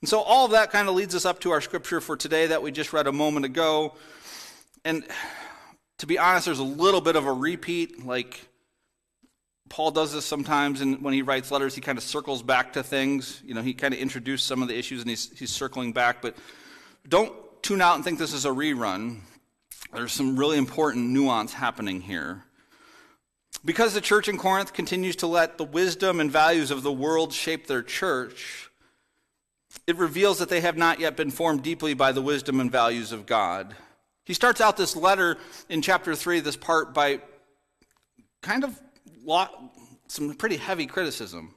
And 0.00 0.08
so, 0.08 0.20
all 0.20 0.44
of 0.44 0.50
that 0.50 0.70
kind 0.70 0.88
of 0.88 0.94
leads 0.94 1.14
us 1.14 1.24
up 1.24 1.40
to 1.40 1.50
our 1.50 1.60
scripture 1.60 2.00
for 2.00 2.16
today 2.16 2.48
that 2.48 2.62
we 2.62 2.72
just 2.72 2.92
read 2.92 3.06
a 3.06 3.12
moment 3.12 3.46
ago. 3.46 3.94
And 4.84 5.04
to 5.98 6.06
be 6.06 6.18
honest, 6.18 6.46
there's 6.46 6.58
a 6.58 6.64
little 6.64 7.00
bit 7.00 7.16
of 7.16 7.26
a 7.26 7.32
repeat. 7.32 8.04
Like, 8.04 8.48
Paul 9.74 9.90
does 9.90 10.12
this 10.12 10.24
sometimes, 10.24 10.82
and 10.82 11.02
when 11.02 11.14
he 11.14 11.22
writes 11.22 11.50
letters, 11.50 11.74
he 11.74 11.80
kind 11.80 11.98
of 11.98 12.04
circles 12.04 12.44
back 12.44 12.74
to 12.74 12.82
things. 12.84 13.42
You 13.44 13.54
know, 13.54 13.60
he 13.60 13.74
kind 13.74 13.92
of 13.92 13.98
introduced 13.98 14.46
some 14.46 14.62
of 14.62 14.68
the 14.68 14.78
issues, 14.78 15.00
and 15.00 15.10
he's, 15.10 15.36
he's 15.36 15.50
circling 15.50 15.92
back. 15.92 16.22
But 16.22 16.36
don't 17.08 17.32
tune 17.60 17.80
out 17.80 17.96
and 17.96 18.04
think 18.04 18.20
this 18.20 18.32
is 18.32 18.44
a 18.44 18.50
rerun. 18.50 19.18
There's 19.92 20.12
some 20.12 20.36
really 20.36 20.58
important 20.58 21.10
nuance 21.10 21.54
happening 21.54 22.02
here. 22.02 22.44
Because 23.64 23.94
the 23.94 24.00
church 24.00 24.28
in 24.28 24.38
Corinth 24.38 24.72
continues 24.72 25.16
to 25.16 25.26
let 25.26 25.58
the 25.58 25.64
wisdom 25.64 26.20
and 26.20 26.30
values 26.30 26.70
of 26.70 26.84
the 26.84 26.92
world 26.92 27.32
shape 27.32 27.66
their 27.66 27.82
church, 27.82 28.70
it 29.88 29.96
reveals 29.96 30.38
that 30.38 30.50
they 30.50 30.60
have 30.60 30.76
not 30.76 31.00
yet 31.00 31.16
been 31.16 31.32
formed 31.32 31.64
deeply 31.64 31.94
by 31.94 32.12
the 32.12 32.22
wisdom 32.22 32.60
and 32.60 32.70
values 32.70 33.10
of 33.10 33.26
God. 33.26 33.74
He 34.24 34.34
starts 34.34 34.60
out 34.60 34.76
this 34.76 34.94
letter 34.94 35.36
in 35.68 35.82
chapter 35.82 36.14
3, 36.14 36.38
this 36.38 36.56
part, 36.56 36.94
by 36.94 37.18
kind 38.40 38.62
of 38.62 38.80
some 40.08 40.34
pretty 40.34 40.56
heavy 40.56 40.86
criticism. 40.86 41.54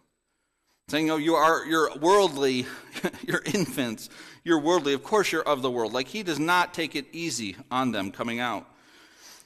Saying, 0.89 1.11
oh, 1.11 1.17
you 1.17 1.35
are, 1.35 1.65
you're 1.65 1.93
worldly, 1.97 2.65
you're 3.27 3.41
infants, 3.45 4.09
you're 4.45 4.59
worldly. 4.59 4.93
Of 4.93 5.03
course, 5.03 5.31
you're 5.31 5.43
of 5.43 5.61
the 5.61 5.69
world. 5.69 5.91
Like, 5.91 6.07
he 6.07 6.23
does 6.23 6.39
not 6.39 6.73
take 6.73 6.95
it 6.95 7.05
easy 7.11 7.57
on 7.69 7.91
them 7.91 8.11
coming 8.11 8.39
out. 8.39 8.65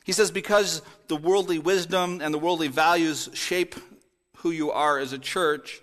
He 0.03 0.11
says, 0.11 0.29
because 0.29 0.83
the 1.07 1.15
worldly 1.15 1.57
wisdom 1.57 2.21
and 2.21 2.31
the 2.33 2.37
worldly 2.37 2.67
values 2.67 3.29
shape 3.33 3.75
who 4.37 4.51
you 4.51 4.71
are 4.71 4.99
as 4.99 5.13
a 5.13 5.19
church, 5.19 5.81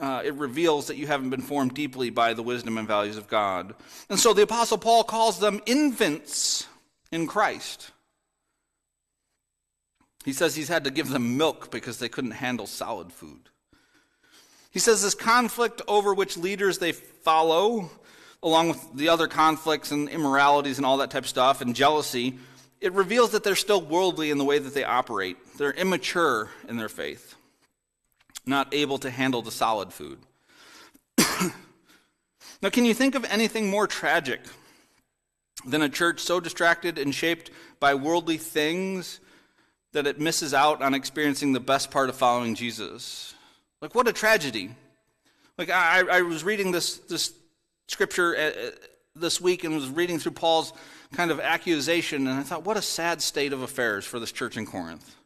uh, 0.00 0.22
it 0.24 0.34
reveals 0.34 0.86
that 0.86 0.96
you 0.96 1.08
haven't 1.08 1.30
been 1.30 1.42
formed 1.42 1.74
deeply 1.74 2.10
by 2.10 2.34
the 2.34 2.42
wisdom 2.42 2.78
and 2.78 2.86
values 2.86 3.16
of 3.16 3.28
God. 3.28 3.74
And 4.08 4.18
so 4.18 4.32
the 4.32 4.42
Apostle 4.42 4.78
Paul 4.78 5.02
calls 5.02 5.40
them 5.40 5.60
infants 5.66 6.66
in 7.10 7.26
Christ. 7.26 7.90
He 10.28 10.34
says 10.34 10.54
he's 10.54 10.68
had 10.68 10.84
to 10.84 10.90
give 10.90 11.08
them 11.08 11.38
milk 11.38 11.70
because 11.70 11.98
they 11.98 12.10
couldn't 12.10 12.32
handle 12.32 12.66
solid 12.66 13.14
food. 13.14 13.48
He 14.70 14.78
says 14.78 15.02
this 15.02 15.14
conflict 15.14 15.80
over 15.88 16.12
which 16.12 16.36
leaders 16.36 16.76
they 16.76 16.92
follow, 16.92 17.90
along 18.42 18.68
with 18.68 18.92
the 18.92 19.08
other 19.08 19.26
conflicts 19.26 19.90
and 19.90 20.06
immoralities 20.06 20.76
and 20.76 20.84
all 20.84 20.98
that 20.98 21.10
type 21.10 21.22
of 21.22 21.30
stuff 21.30 21.62
and 21.62 21.74
jealousy, 21.74 22.38
it 22.78 22.92
reveals 22.92 23.30
that 23.30 23.42
they're 23.42 23.56
still 23.56 23.80
worldly 23.80 24.30
in 24.30 24.36
the 24.36 24.44
way 24.44 24.58
that 24.58 24.74
they 24.74 24.84
operate. 24.84 25.38
They're 25.56 25.72
immature 25.72 26.50
in 26.68 26.76
their 26.76 26.90
faith, 26.90 27.34
not 28.44 28.74
able 28.74 28.98
to 28.98 29.10
handle 29.10 29.40
the 29.40 29.50
solid 29.50 29.94
food. 29.94 30.18
now, 32.60 32.68
can 32.70 32.84
you 32.84 32.92
think 32.92 33.14
of 33.14 33.24
anything 33.30 33.70
more 33.70 33.86
tragic 33.86 34.40
than 35.64 35.80
a 35.80 35.88
church 35.88 36.20
so 36.20 36.38
distracted 36.38 36.98
and 36.98 37.14
shaped 37.14 37.50
by 37.80 37.94
worldly 37.94 38.36
things 38.36 39.20
that 39.92 40.06
it 40.06 40.20
misses 40.20 40.52
out 40.52 40.82
on 40.82 40.94
experiencing 40.94 41.52
the 41.52 41.60
best 41.60 41.90
part 41.90 42.08
of 42.08 42.16
following 42.16 42.54
Jesus? 42.54 43.34
Like, 43.80 43.94
what 43.94 44.08
a 44.08 44.12
tragedy. 44.12 44.70
Like, 45.56 45.70
I, 45.70 46.00
I 46.00 46.22
was 46.22 46.44
reading 46.44 46.72
this, 46.72 46.98
this 46.98 47.32
scripture 47.88 48.36
uh, 48.36 48.40
uh, 48.40 48.70
this 49.14 49.40
week 49.40 49.64
and 49.64 49.74
was 49.74 49.88
reading 49.88 50.18
through 50.18 50.32
Paul's 50.32 50.72
kind 51.12 51.30
of 51.30 51.40
accusation, 51.40 52.26
and 52.26 52.38
I 52.38 52.42
thought, 52.42 52.64
what 52.64 52.76
a 52.76 52.82
sad 52.82 53.22
state 53.22 53.52
of 53.52 53.62
affairs 53.62 54.04
for 54.04 54.20
this 54.20 54.32
church 54.32 54.56
in 54.56 54.66
Corinth. 54.66 55.16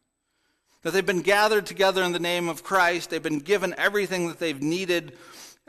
That 0.82 0.92
they've 0.92 1.04
been 1.04 1.22
gathered 1.22 1.66
together 1.66 2.02
in 2.02 2.12
the 2.12 2.18
name 2.18 2.48
of 2.48 2.62
Christ, 2.62 3.10
they've 3.10 3.22
been 3.22 3.40
given 3.40 3.74
everything 3.76 4.28
that 4.28 4.38
they've 4.38 4.62
needed. 4.62 5.18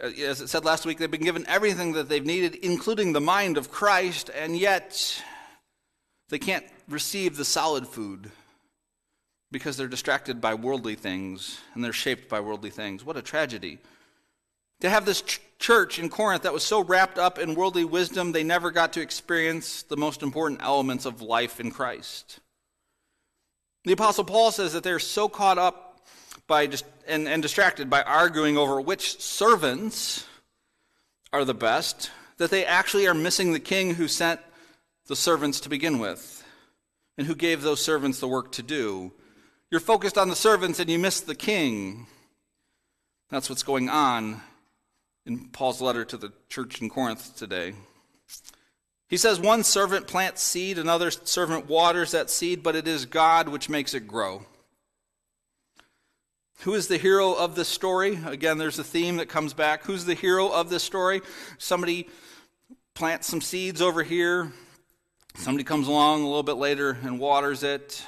Uh, 0.02 0.08
as 0.08 0.42
it 0.42 0.50
said 0.50 0.66
last 0.66 0.86
week, 0.86 0.98
they've 0.98 1.10
been 1.10 1.22
given 1.22 1.46
everything 1.48 1.94
that 1.94 2.10
they've 2.10 2.26
needed, 2.26 2.56
including 2.56 3.14
the 3.14 3.22
mind 3.22 3.58
of 3.58 3.72
Christ, 3.72 4.30
and 4.36 4.56
yet 4.56 5.22
they 6.30 6.40
can't 6.40 6.66
receive 6.88 7.38
the 7.38 7.46
solid 7.46 7.88
food 7.88 8.32
because 9.54 9.78
they're 9.78 9.88
distracted 9.88 10.42
by 10.42 10.56
worldly 10.56 10.96
things 10.96 11.62
and 11.74 11.84
they're 11.84 11.94
shaped 11.94 12.28
by 12.28 12.42
worldly 12.42 12.72
things. 12.72 13.06
What 13.06 13.16
a 13.16 13.22
tragedy. 13.22 13.78
To 14.82 14.90
have 14.90 15.06
this 15.06 15.22
ch- 15.22 15.40
church 15.60 16.00
in 16.00 16.10
Corinth 16.10 16.44
that 16.44 16.52
was 16.52 16.64
so 16.64 16.84
wrapped 16.84 17.18
up 17.18 17.40
in 17.40 17.56
worldly 17.56 17.86
wisdom, 17.86 18.34
they 18.34 18.44
never 18.44 18.72
got 18.72 18.92
to 18.94 19.02
experience 19.02 19.84
the 19.84 19.96
most 19.96 20.24
important 20.24 20.62
elements 20.62 21.06
of 21.06 21.22
life 21.22 21.62
in 21.62 21.72
Christ. 21.72 22.42
The 23.86 23.94
Apostle 23.94 24.26
Paul 24.26 24.52
says 24.52 24.74
that 24.74 24.84
they're 24.84 25.00
so 25.00 25.30
caught 25.30 25.58
up 25.58 26.02
by 26.48 26.68
just, 26.68 26.86
and, 27.08 27.30
and 27.30 27.42
distracted 27.42 27.90
by 27.90 28.02
arguing 28.02 28.58
over 28.58 28.82
which 28.82 29.22
servants 29.22 30.26
are 31.32 31.46
the 31.46 31.54
best 31.54 32.12
that 32.38 32.50
they 32.50 32.66
actually 32.66 33.08
are 33.08 33.14
missing 33.14 33.54
the 33.54 33.60
king 33.60 33.94
who 33.94 34.08
sent 34.08 34.42
the 35.08 35.16
servants 35.16 35.62
to 35.62 35.70
begin 35.70 36.00
with 36.00 36.44
and 37.18 37.28
who 37.28 37.36
gave 37.36 37.62
those 37.62 37.82
servants 37.82 38.20
the 38.20 38.28
work 38.28 38.52
to 38.54 38.64
do. 38.64 39.12
You're 39.74 39.80
focused 39.80 40.20
on 40.20 40.30
the 40.30 40.36
servants 40.36 40.80
and 40.80 40.88
you 40.88 41.00
miss 41.00 41.20
the 41.20 41.34
king. 41.34 42.06
That's 43.32 43.50
what's 43.50 43.64
going 43.64 43.90
on 43.90 44.40
in 45.26 45.48
Paul's 45.48 45.82
letter 45.82 46.06
to 46.06 46.16
the 46.16 46.32
church 46.48 46.80
in 46.80 46.92
Corinth 46.92 47.36
today. 47.36 47.74
He 49.10 49.18
says, 49.18 49.40
One 49.40 49.64
servant 49.64 50.06
plants 50.06 50.44
seed, 50.44 50.78
another 50.78 51.10
servant 51.10 51.68
waters 51.68 52.12
that 52.12 52.30
seed, 52.30 52.62
but 52.62 52.76
it 52.76 52.88
is 52.88 53.08
God 53.08 53.50
which 53.50 53.68
makes 53.68 53.96
it 53.96 54.08
grow. 54.08 54.46
Who 56.60 56.76
is 56.76 56.88
the 56.88 56.98
hero 56.98 57.34
of 57.34 57.56
this 57.56 57.68
story? 57.68 58.20
Again, 58.28 58.60
there's 58.60 58.78
a 58.78 58.84
theme 58.84 59.18
that 59.18 59.28
comes 59.28 59.56
back. 59.56 59.86
Who's 59.86 60.06
the 60.06 60.14
hero 60.14 60.50
of 60.50 60.70
this 60.70 60.84
story? 60.84 61.22
Somebody 61.58 62.10
plants 62.94 63.26
some 63.26 63.42
seeds 63.42 63.82
over 63.82 64.04
here. 64.04 64.52
Somebody 65.34 65.64
comes 65.64 65.88
along 65.88 66.22
a 66.22 66.28
little 66.28 66.44
bit 66.44 66.58
later 66.58 66.96
and 67.02 67.20
waters 67.20 67.64
it 67.64 68.06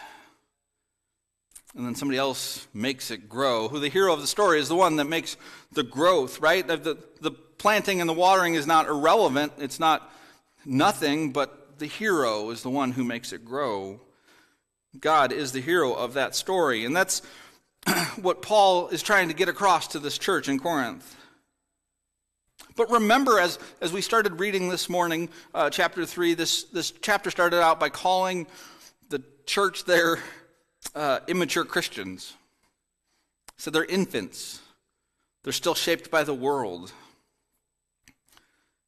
and 1.76 1.86
then 1.86 1.96
somebody 1.96 2.18
else 2.18 2.68
makes 2.74 3.12
it 3.12 3.28
grow. 3.28 3.68
Who 3.68 3.80
the 3.80 3.90
hero 3.90 4.14
of 4.14 4.22
the 4.22 4.28
story 4.28 4.60
is 4.60 4.70
the 4.70 4.76
one 4.76 4.96
that 4.96 5.06
makes 5.06 5.36
the 5.74 5.84
growth, 5.84 6.40
right? 6.40 6.66
The, 6.66 6.98
the 7.20 7.32
planting 7.32 8.00
and 8.00 8.10
the 8.10 8.14
watering 8.14 8.56
is 8.56 8.66
not 8.66 8.88
irrelevant, 8.88 9.54
it's 9.58 9.80
not 9.80 10.10
nothing, 10.66 11.32
but 11.32 11.78
the 11.80 11.86
hero 11.86 12.50
is 12.52 12.64
the 12.64 12.70
one 12.70 12.94
who 12.94 13.04
makes 13.04 13.34
it 13.34 13.44
grow. 13.44 14.00
God 15.00 15.34
is 15.34 15.52
the 15.52 15.60
hero 15.60 15.94
of 15.94 16.14
that 16.14 16.36
story. 16.36 16.86
And 16.86 16.96
that's 16.96 17.22
what 18.22 18.42
Paul 18.42 18.88
is 18.88 19.04
trying 19.04 19.28
to 19.28 19.34
get 19.34 19.50
across 19.50 19.90
to 19.90 20.00
this 20.00 20.18
church 20.18 20.48
in 20.48 20.60
Corinth. 20.60 21.16
But 22.78 22.92
remember, 22.92 23.40
as, 23.40 23.60
as 23.82 23.92
we 23.92 24.02
started 24.02 24.40
reading 24.40 24.70
this 24.70 24.90
morning, 24.90 25.30
uh, 25.54 25.70
chapter 25.70 26.06
3, 26.06 26.34
this, 26.34 26.64
this 26.64 26.92
chapter 26.92 27.32
started 27.32 27.62
out 27.62 27.80
by 27.80 27.90
calling 27.90 28.48
the 29.10 29.22
church 29.46 29.86
there 29.86 30.20
uh, 30.94 31.20
immature 31.28 31.66
Christians. 31.66 32.34
So 33.58 33.72
they're 33.72 33.86
infants, 33.86 34.60
they're 35.44 35.54
still 35.54 35.76
shaped 35.76 36.12
by 36.12 36.24
the 36.24 36.34
world. 36.34 36.92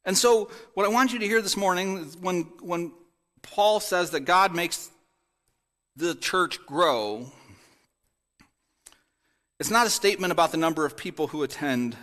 And 0.04 0.16
so, 0.16 0.50
what 0.74 0.86
I 0.86 0.88
want 0.88 1.12
you 1.12 1.18
to 1.18 1.26
hear 1.26 1.42
this 1.42 1.56
morning 1.56 1.98
is 1.98 2.16
when, 2.16 2.44
when 2.60 2.92
Paul 3.42 3.80
says 3.80 4.10
that 4.10 4.20
God 4.20 4.54
makes 4.54 4.90
the 5.96 6.14
church 6.14 6.64
grow, 6.64 7.26
it's 9.60 9.70
not 9.70 9.86
a 9.86 9.90
statement 9.90 10.32
about 10.32 10.52
the 10.52 10.56
number 10.56 10.86
of 10.86 10.96
people 10.96 11.26
who 11.26 11.42
attend 11.42 11.96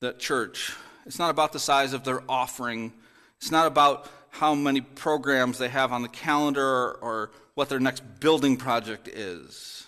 that 0.00 0.18
church. 0.18 0.72
It's 1.06 1.18
not 1.18 1.30
about 1.30 1.52
the 1.52 1.58
size 1.58 1.94
of 1.94 2.04
their 2.04 2.22
offering. 2.28 2.92
It's 3.40 3.50
not 3.50 3.66
about 3.66 4.08
how 4.38 4.54
many 4.54 4.80
programs 4.80 5.58
they 5.58 5.68
have 5.68 5.92
on 5.92 6.02
the 6.02 6.08
calendar 6.08 6.92
or 6.92 7.30
what 7.54 7.68
their 7.68 7.80
next 7.80 8.02
building 8.20 8.56
project 8.56 9.08
is. 9.08 9.86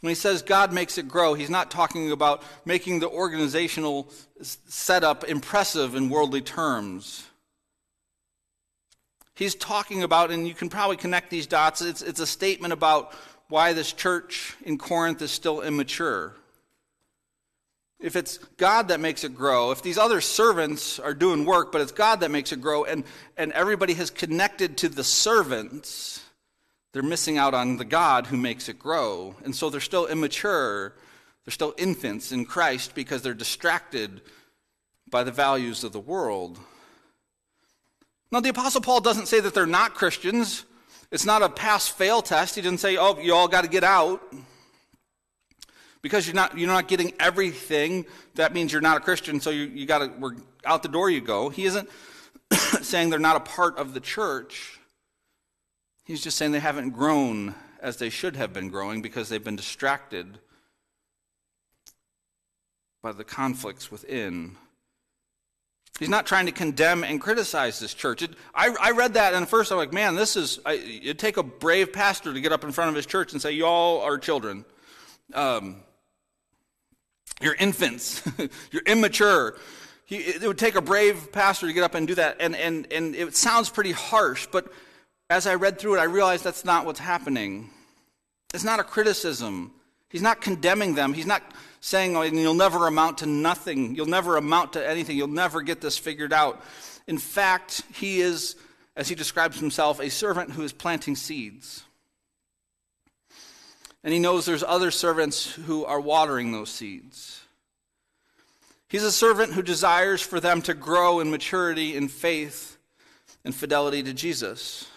When 0.00 0.10
he 0.10 0.16
says 0.16 0.42
God 0.42 0.72
makes 0.72 0.98
it 0.98 1.06
grow, 1.06 1.34
he's 1.34 1.50
not 1.50 1.70
talking 1.70 2.10
about 2.10 2.42
making 2.64 2.98
the 2.98 3.08
organizational 3.08 4.10
setup 4.42 5.24
impressive 5.24 5.94
in 5.94 6.08
worldly 6.08 6.40
terms. 6.40 7.24
He's 9.36 9.54
talking 9.54 10.02
about, 10.02 10.32
and 10.32 10.46
you 10.46 10.54
can 10.54 10.68
probably 10.68 10.96
connect 10.96 11.30
these 11.30 11.46
dots, 11.46 11.80
it's, 11.80 12.02
it's 12.02 12.20
a 12.20 12.26
statement 12.26 12.72
about 12.72 13.12
why 13.48 13.72
this 13.72 13.92
church 13.92 14.56
in 14.64 14.76
Corinth 14.76 15.22
is 15.22 15.30
still 15.30 15.62
immature 15.62 16.34
if 18.00 18.14
it's 18.14 18.38
God 18.56 18.88
that 18.88 19.00
makes 19.00 19.24
it 19.24 19.34
grow, 19.34 19.72
if 19.72 19.82
these 19.82 19.98
other 19.98 20.20
servants 20.20 20.98
are 20.98 21.14
doing 21.14 21.44
work, 21.44 21.72
but 21.72 21.80
it's 21.80 21.92
God 21.92 22.20
that 22.20 22.30
makes 22.30 22.52
it 22.52 22.60
grow, 22.60 22.84
and, 22.84 23.04
and 23.36 23.52
everybody 23.52 23.94
has 23.94 24.10
connected 24.10 24.76
to 24.78 24.88
the 24.88 25.02
servants, 25.02 26.24
they're 26.92 27.02
missing 27.02 27.38
out 27.38 27.54
on 27.54 27.76
the 27.76 27.84
God 27.84 28.26
who 28.26 28.36
makes 28.36 28.68
it 28.68 28.78
grow. 28.78 29.34
And 29.44 29.54
so 29.54 29.68
they're 29.68 29.80
still 29.80 30.06
immature. 30.06 30.94
They're 31.44 31.52
still 31.52 31.74
infants 31.76 32.30
in 32.30 32.44
Christ 32.44 32.94
because 32.94 33.22
they're 33.22 33.34
distracted 33.34 34.20
by 35.10 35.24
the 35.24 35.32
values 35.32 35.82
of 35.82 35.92
the 35.92 36.00
world. 36.00 36.58
Now, 38.30 38.40
the 38.40 38.50
Apostle 38.50 38.80
Paul 38.80 39.00
doesn't 39.00 39.26
say 39.26 39.40
that 39.40 39.54
they're 39.54 39.66
not 39.66 39.94
Christians. 39.94 40.64
It's 41.10 41.24
not 41.24 41.42
a 41.42 41.48
pass 41.48 41.88
fail 41.88 42.20
test. 42.20 42.54
He 42.54 42.60
didn't 42.60 42.80
say, 42.80 42.96
oh, 42.96 43.18
you 43.18 43.34
all 43.34 43.48
got 43.48 43.62
to 43.62 43.70
get 43.70 43.84
out. 43.84 44.22
Because 46.02 46.26
you're 46.26 46.34
not, 46.34 46.56
you're 46.56 46.68
not 46.68 46.88
getting 46.88 47.12
everything, 47.18 48.06
that 48.36 48.54
means 48.54 48.72
you're 48.72 48.80
not 48.80 48.96
a 48.96 49.00
Christian, 49.00 49.40
so 49.40 49.50
you, 49.50 49.64
you 49.64 49.86
got 49.86 49.98
to, 49.98 50.12
we're 50.18 50.36
out 50.64 50.82
the 50.82 50.88
door 50.88 51.10
you 51.10 51.20
go. 51.20 51.48
He 51.48 51.64
isn't 51.64 51.88
saying 52.82 53.10
they're 53.10 53.18
not 53.18 53.36
a 53.36 53.40
part 53.40 53.76
of 53.78 53.94
the 53.94 54.00
church. 54.00 54.78
He's 56.04 56.22
just 56.22 56.36
saying 56.36 56.52
they 56.52 56.60
haven't 56.60 56.90
grown 56.90 57.54
as 57.80 57.96
they 57.96 58.10
should 58.10 58.36
have 58.36 58.52
been 58.52 58.70
growing 58.70 59.02
because 59.02 59.28
they've 59.28 59.42
been 59.42 59.56
distracted 59.56 60.38
by 63.02 63.12
the 63.12 63.24
conflicts 63.24 63.90
within. 63.90 64.56
He's 65.98 66.08
not 66.08 66.26
trying 66.26 66.46
to 66.46 66.52
condemn 66.52 67.02
and 67.02 67.20
criticize 67.20 67.80
this 67.80 67.92
church. 67.92 68.22
It, 68.22 68.30
I, 68.54 68.74
I, 68.80 68.90
read 68.92 69.14
that, 69.14 69.34
and 69.34 69.42
at 69.42 69.48
first 69.48 69.72
I'm 69.72 69.78
like, 69.78 69.92
man, 69.92 70.14
this 70.14 70.36
is, 70.36 70.60
I, 70.64 70.74
it'd 70.74 71.18
take 71.18 71.36
a 71.36 71.42
brave 71.42 71.92
pastor 71.92 72.32
to 72.32 72.40
get 72.40 72.52
up 72.52 72.62
in 72.62 72.70
front 72.70 72.90
of 72.90 72.94
his 72.94 73.06
church 73.06 73.32
and 73.32 73.42
say, 73.42 73.52
Y'all 73.52 74.00
are 74.00 74.16
children. 74.16 74.64
Um, 75.34 75.82
you're 77.40 77.54
infants. 77.54 78.22
you're 78.72 78.82
immature. 78.86 79.56
He, 80.04 80.16
it 80.16 80.42
would 80.42 80.58
take 80.58 80.74
a 80.74 80.80
brave 80.80 81.32
pastor 81.32 81.66
to 81.66 81.72
get 81.72 81.84
up 81.84 81.94
and 81.94 82.06
do 82.06 82.14
that. 82.14 82.36
And, 82.40 82.56
and, 82.56 82.90
and 82.92 83.14
it 83.14 83.36
sounds 83.36 83.68
pretty 83.68 83.92
harsh, 83.92 84.46
but 84.50 84.72
as 85.30 85.46
I 85.46 85.56
read 85.56 85.78
through 85.78 85.96
it, 85.96 85.98
I 85.98 86.04
realized 86.04 86.44
that's 86.44 86.64
not 86.64 86.86
what's 86.86 87.00
happening. 87.00 87.70
It's 88.54 88.64
not 88.64 88.80
a 88.80 88.84
criticism. 88.84 89.72
He's 90.08 90.22
not 90.22 90.40
condemning 90.40 90.94
them. 90.94 91.12
He's 91.12 91.26
not 91.26 91.42
saying, 91.80 92.16
oh, 92.16 92.22
you'll 92.22 92.54
never 92.54 92.86
amount 92.86 93.18
to 93.18 93.26
nothing. 93.26 93.94
You'll 93.94 94.06
never 94.06 94.36
amount 94.36 94.72
to 94.72 94.88
anything. 94.88 95.18
You'll 95.18 95.28
never 95.28 95.60
get 95.60 95.80
this 95.80 95.98
figured 95.98 96.32
out. 96.32 96.62
In 97.06 97.18
fact, 97.18 97.82
he 97.92 98.20
is, 98.20 98.56
as 98.96 99.08
he 99.08 99.14
describes 99.14 99.60
himself, 99.60 100.00
a 100.00 100.08
servant 100.08 100.52
who 100.52 100.62
is 100.62 100.72
planting 100.72 101.14
seeds. 101.14 101.84
And 104.04 104.12
he 104.12 104.18
knows 104.18 104.46
there's 104.46 104.64
other 104.64 104.90
servants 104.90 105.52
who 105.52 105.84
are 105.84 106.00
watering 106.00 106.52
those 106.52 106.70
seeds. 106.70 107.42
He's 108.88 109.02
a 109.02 109.12
servant 109.12 109.52
who 109.52 109.62
desires 109.62 110.22
for 110.22 110.40
them 110.40 110.62
to 110.62 110.74
grow 110.74 111.20
in 111.20 111.30
maturity 111.30 111.96
in 111.96 112.08
faith 112.08 112.78
and 113.44 113.54
fidelity 113.54 114.02
to 114.02 114.14
Jesus. 114.14 114.88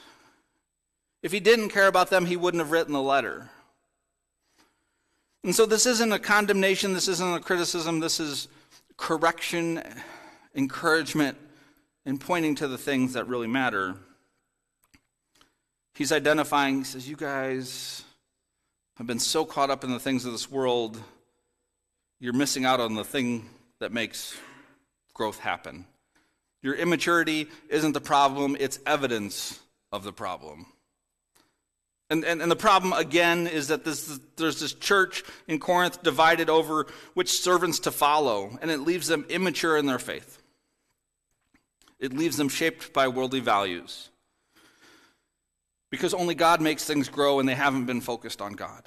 If 1.22 1.32
he 1.32 1.40
didn't 1.40 1.70
care 1.70 1.88
about 1.88 2.10
them, 2.10 2.26
he 2.26 2.38
wouldn't 2.38 2.62
have 2.62 2.72
written 2.72 2.94
the 2.94 3.02
letter. 3.02 3.50
And 5.44 5.56
so 5.56 5.66
this 5.66 5.86
isn't 5.86 6.12
a 6.12 6.20
condemnation, 6.20 6.94
this 6.94 7.08
isn't 7.08 7.36
a 7.36 7.40
criticism, 7.40 8.00
this 8.00 8.20
is 8.20 8.48
correction, 8.96 9.82
encouragement, 10.56 11.38
and 12.06 12.20
pointing 12.20 12.56
to 12.56 12.68
the 12.68 12.78
things 12.78 13.14
that 13.14 13.28
really 13.28 13.48
matter. 13.48 13.96
He's 15.96 16.12
identifying, 16.12 16.80
he 16.80 16.84
says, 16.84 17.10
You 17.10 17.16
guys 17.16 18.04
have 19.02 19.08
been 19.08 19.18
so 19.18 19.46
caught 19.46 19.72
up 19.72 19.84
in 19.84 19.90
the 19.90 20.00
things 20.00 20.26
of 20.26 20.32
this 20.32 20.52
world, 20.52 20.96
you're 22.20 22.34
missing 22.34 22.66
out 22.66 22.80
on 22.80 22.94
the 22.94 23.04
thing 23.04 23.50
that 23.80 23.92
makes 23.92 24.38
growth 25.16 25.40
happen. 25.40 25.86
Your 26.62 26.76
immaturity 26.76 27.48
isn't 27.68 27.94
the 27.94 28.00
problem, 28.00 28.56
it's 28.60 28.80
evidence 28.86 29.60
of 29.92 30.04
the 30.04 30.14
problem. 30.14 30.68
And, 32.12 32.24
and, 32.24 32.44
and, 32.44 32.52
the 32.52 32.56
problem, 32.56 32.94
again, 32.94 33.48
is 33.48 33.70
that 33.70 33.84
this, 33.84 34.20
there's 34.36 34.60
this 34.60 34.74
church 34.74 35.24
in 35.48 35.58
Corinth 35.58 36.04
divided 36.04 36.48
over 36.48 36.86
which 37.16 37.32
servants 37.32 37.80
to 37.80 37.92
follow, 37.92 38.56
and 38.62 38.70
it 38.70 38.82
leaves 38.82 39.08
them 39.08 39.26
immature 39.30 39.78
in 39.78 39.88
their 39.88 39.98
faith. 39.98 40.40
It 41.98 42.14
leaves 42.14 42.38
them 42.38 42.50
shaped 42.50 42.94
by 42.94 43.08
worldly 43.08 43.40
values. 43.40 44.11
Because 45.92 46.14
only 46.16 46.34
God 46.34 46.62
makes 46.62 46.86
things 46.86 47.10
grow, 47.10 47.40
and 47.40 47.48
they 47.48 47.54
haven't 47.54 47.86
been 47.86 48.02
focused 48.02 48.42
on 48.42 48.54
God. 48.54 48.84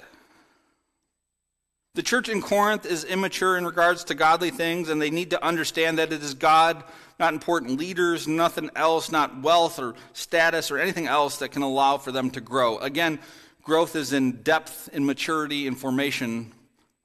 The 1.93 2.03
church 2.03 2.27
in 2.27 2.41
Corinth 2.41 2.85
is 2.85 3.05
immature 3.05 3.57
in 3.57 3.65
regards 3.65 4.03
to 4.05 4.15
godly 4.15 4.49
things, 4.51 4.89
and 4.89 5.01
they 5.01 5.09
need 5.09 5.29
to 5.29 5.41
understand 5.41 5.97
that 5.97 6.11
it 6.11 6.21
is 6.21 6.33
God, 6.33 6.83
not 7.17 7.33
important 7.33 7.79
leaders, 7.79 8.27
nothing 8.27 8.69
else, 8.75 9.09
not 9.13 9.41
wealth 9.41 9.79
or 9.79 9.95
status 10.11 10.71
or 10.71 10.77
anything 10.77 11.07
else 11.07 11.37
that 11.37 11.49
can 11.49 11.61
allow 11.61 11.97
for 11.97 12.11
them 12.11 12.31
to 12.31 12.41
grow. 12.41 12.79
Again, 12.79 13.17
growth 13.63 13.95
is 13.95 14.11
in 14.11 14.41
depth, 14.41 14.89
in 14.91 15.05
maturity, 15.05 15.67
in 15.67 15.75
formation 15.75 16.51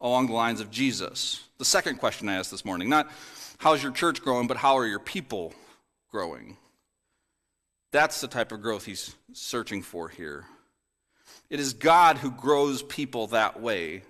along 0.00 0.26
the 0.26 0.32
lines 0.32 0.60
of 0.60 0.72
Jesus. 0.72 1.44
The 1.58 1.64
second 1.64 1.98
question 1.98 2.28
I 2.28 2.34
asked 2.34 2.50
this 2.50 2.64
morning, 2.64 2.88
not 2.88 3.08
how's 3.58 3.82
your 3.84 3.92
church 3.92 4.20
growing, 4.22 4.48
but 4.48 4.56
how 4.56 4.76
are 4.76 4.86
your 4.86 4.98
people 4.98 5.54
growing? 6.10 6.56
That's 7.92 8.20
the 8.20 8.28
type 8.28 8.52
of 8.52 8.62
growth 8.62 8.84
he's 8.84 9.14
searching 9.32 9.82
for 9.82 10.08
here. 10.08 10.44
It 11.48 11.60
is 11.60 11.72
God 11.72 12.18
who 12.18 12.30
grows 12.30 12.82
people 12.82 13.28
that 13.28 13.60
way 13.60 14.02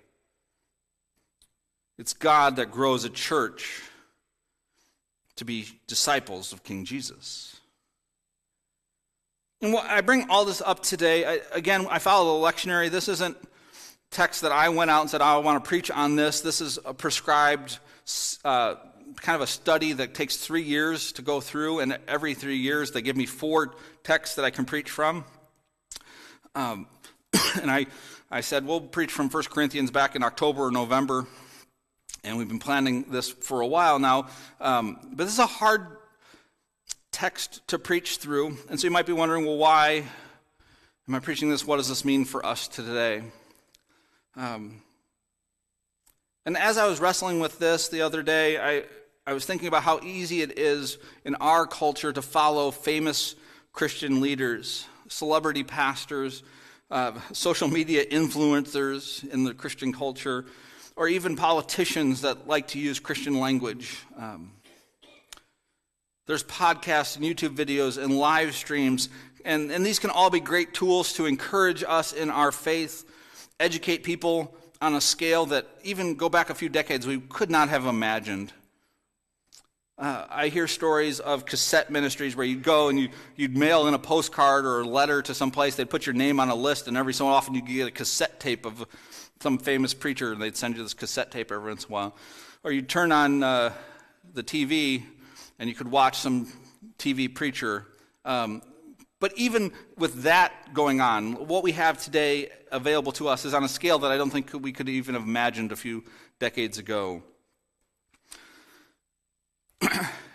it's 2.01 2.15
God 2.15 2.57
that 2.57 2.71
grows 2.71 3.05
a 3.05 3.11
church 3.11 3.83
to 5.37 5.45
be 5.45 5.67
disciples 5.87 6.55
of 6.55 6.65
King 6.65 6.87
Jesus. 6.87 7.55
And 9.61 9.77
I 9.77 10.01
bring 10.01 10.31
all 10.31 10.47
this 10.47 10.63
up 10.63 10.83
today. 10.83 11.27
I, 11.27 11.41
again, 11.53 11.87
I 11.91 11.99
follow 11.99 12.41
the 12.41 12.47
lectionary. 12.47 12.89
This 12.89 13.07
isn't 13.09 13.37
text 14.11 14.41
that 14.41 14.51
I 14.51 14.71
went 14.71 14.91
out 14.91 15.03
and 15.03 15.11
said, 15.11 15.21
oh, 15.21 15.27
I 15.27 15.37
want 15.37 15.63
to 15.63 15.69
preach 15.69 15.91
on 15.91 16.17
this. 16.17 16.41
This 16.41 16.63
is 16.63 16.79
a 16.87 16.95
prescribed 16.95 17.79
uh, 18.47 18.77
kind 19.17 19.37
of 19.37 19.43
a 19.43 19.47
study 19.47 19.93
that 19.93 20.15
takes 20.15 20.37
three 20.37 20.63
years 20.63 21.13
to 21.13 21.23
go 21.23 21.41
through, 21.41 21.81
and 21.81 21.99
every 22.07 22.35
three 22.35 22.59
years 22.59 22.93
they 22.93 23.03
give 23.03 23.17
me 23.17 23.27
four 23.27 23.75
texts 24.05 24.37
that 24.37 24.45
I 24.45 24.51
can 24.51 24.65
preach 24.65 24.91
from. 24.91 25.25
Um, 26.55 26.87
and 27.61 27.71
I, 27.71 27.87
I 28.31 28.41
said, 28.41 28.67
we'll 28.67 28.81
preach 28.81 29.13
from 29.13 29.29
1 29.29 29.43
Corinthians 29.45 29.91
back 29.91 30.17
in 30.17 30.23
October 30.23 30.67
or 30.67 30.71
November 30.71 31.27
and 32.25 32.37
we've 32.37 32.49
been 32.49 32.59
planning 32.59 33.05
this 33.05 33.31
for 33.31 33.61
a 33.61 33.67
while 33.67 33.99
now. 33.99 34.29
Um, 34.61 34.99
but 35.13 35.25
this 35.25 35.33
is 35.33 35.39
a 35.39 35.47
hard 35.47 35.87
text 37.13 37.67
to 37.69 37.79
preach 37.79 38.19
through, 38.19 38.59
and 38.69 38.79
so 38.79 38.87
you 38.87 38.91
might 38.91 39.07
be 39.07 39.13
wondering, 39.13 39.47
well, 39.47 39.57
why 39.57 40.05
am 41.09 41.15
I 41.15 41.19
preaching 41.19 41.51
this? 41.51 41.67
What 41.67 41.77
does 41.77 41.89
this 41.89 42.05
mean 42.05 42.25
for 42.25 42.45
us 42.45 42.69
today? 42.69 43.23
Um, 44.37 44.83
and 46.47 46.57
as 46.57 46.79
I 46.79 46.87
was 46.87 47.01
wrestling 47.01 47.41
with 47.41 47.59
this 47.59 47.89
the 47.89 48.03
other 48.03 48.23
day, 48.23 48.59
I, 48.59 48.85
I 49.27 49.35
was 49.35 49.45
thinking 49.45 49.69
about 49.69 49.83
how 49.83 50.01
easy 50.01 50.41
it 50.41 50.59
is 50.59 50.99
in 51.25 51.35
our 51.37 51.67
culture 51.67 52.13
to 52.13 52.23
follow 52.23 52.71
famous 52.71 53.35
Christian 53.73 54.21
leaders, 54.21 54.87
celebrity 55.09 55.63
pastors, 55.63 56.43
uh, 56.91 57.13
social 57.33 57.69
media 57.69 58.05
influencers 58.05 59.29
in 59.31 59.45
the 59.45 59.55
Christian 59.55 59.93
culture 59.93 60.47
or 60.97 61.09
even 61.09 61.37
politicians 61.37 62.23
that 62.23 62.49
like 62.49 62.69
to 62.69 62.79
use 62.79 62.99
Christian 62.99 63.39
language. 63.39 63.99
Um, 64.19 64.53
there's 66.27 66.45
podcasts 66.45 67.17
and 67.17 67.25
YouTube 67.25 67.55
videos 67.57 68.03
and 68.03 68.19
live 68.19 68.55
streams, 68.55 69.09
and, 69.45 69.71
and 69.71 69.85
these 69.85 69.99
can 69.99 70.11
all 70.11 70.31
be 70.31 70.41
great 70.41 70.75
tools 70.75 71.13
to 71.15 71.27
encourage 71.27 71.85
us 71.87 72.13
in 72.13 72.31
our 72.31 72.53
faith, 72.53 73.05
educate 73.59 74.05
people 74.05 74.55
on 74.81 74.95
a 74.95 75.01
scale 75.01 75.47
that 75.47 75.67
even 75.83 76.15
go 76.15 76.29
back 76.29 76.51
a 76.51 76.55
few 76.55 76.69
decades 76.69 77.07
we 77.07 77.21
could 77.21 77.51
not 77.51 77.69
have 77.69 77.87
imagined. 77.87 78.53
Uh, 79.99 80.25
I 80.31 80.49
hear 80.49 80.67
stories 80.67 81.21
of 81.21 81.45
cassette 81.45 81.91
ministries 81.91 82.35
where 82.35 82.47
you'd 82.47 82.63
go 82.63 82.89
and 82.89 82.99
you, 82.99 83.11
you'd 83.37 83.55
mail 83.57 83.87
in 83.87 83.93
a 83.93 83.99
postcard 83.99 84.65
or 84.65 84.81
a 84.81 84.87
letter 84.87 85.21
to 85.21 85.35
some 85.35 85.51
place. 85.51 85.77
They'd 85.77 85.91
put 85.91 86.07
your 86.07 86.15
name 86.15 86.41
on 86.41 86.49
a 86.49 86.55
list, 86.55 86.89
and 86.89 86.97
every 86.97 87.13
so 87.13 87.27
often 87.27 87.55
you'd 87.55 87.67
get 87.67 87.89
a 87.89 87.91
cassette 87.91 88.41
tape 88.41 88.65
of 88.65 88.87
some 89.43 89.59
famous 89.59 89.93
preacher, 89.93 90.33
and 90.33 90.41
they'd 90.41 90.57
send 90.57 90.77
you 90.77 90.83
this 90.83 90.95
cassette 90.95 91.31
tape 91.31 91.53
every 91.53 91.69
once 91.69 91.85
in 91.85 91.91
a 91.91 91.93
while. 91.93 92.17
Or 92.65 92.73
you'd 92.73 92.89
turn 92.89 93.13
on 93.13 93.43
uh, 93.43 93.73
the 94.33 94.43
TV 94.43 95.03
and 95.59 95.69
you 95.69 95.75
could 95.75 95.91
watch 95.91 96.17
some 96.17 96.51
TV 96.99 97.33
preacher. 97.33 97.87
Um, 98.25 98.63
but 99.21 99.33
even 99.37 99.73
with 99.99 100.23
that 100.23 100.73
going 100.73 101.01
on, 101.03 101.47
what 101.47 101.63
we 101.63 101.73
have 101.73 102.03
today 102.03 102.49
available 102.73 103.13
to 103.13 103.29
us 103.29 103.45
is 103.45 103.53
on 103.53 103.63
a 103.63 103.69
scale 103.69 103.99
that 104.01 104.11
I 104.11 104.17
don't 104.17 104.31
think 104.31 104.51
we 104.55 104.73
could 104.73 104.89
even 104.89 105.15
have 105.15 105.25
imagined 105.25 105.73
a 105.73 105.77
few 105.77 106.03
decades 106.39 106.79
ago. 106.79 107.23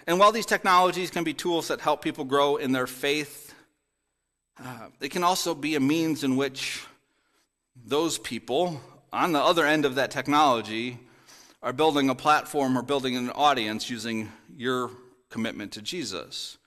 and 0.08 0.20
while 0.20 0.32
these 0.32 0.46
technologies 0.46 1.10
can 1.10 1.24
be 1.24 1.34
tools 1.34 1.68
that 1.70 1.82
help 1.82 2.04
people 2.04 2.26
grow 2.26 2.58
in 2.58 2.72
their 2.72 2.86
faith, 2.86 3.56
uh, 4.64 4.88
they 5.00 5.10
can 5.10 5.24
also 5.24 5.56
be 5.56 5.76
a 5.76 5.80
means 5.80 6.24
in 6.24 6.36
which 6.36 6.86
those 7.76 8.20
people 8.20 8.80
on 9.12 9.32
the 9.32 9.42
other 9.42 9.66
end 9.66 9.86
of 9.86 9.96
that 9.96 10.12
technology 10.12 11.00
are 11.64 11.74
building 11.74 12.10
a 12.10 12.16
platform 12.16 12.78
or 12.78 12.84
building 12.84 13.18
an 13.18 13.32
audience 13.32 13.90
using 13.90 14.32
your 14.56 14.92
commitment 15.30 15.72
to 15.72 15.82
Jesus. 15.82 16.58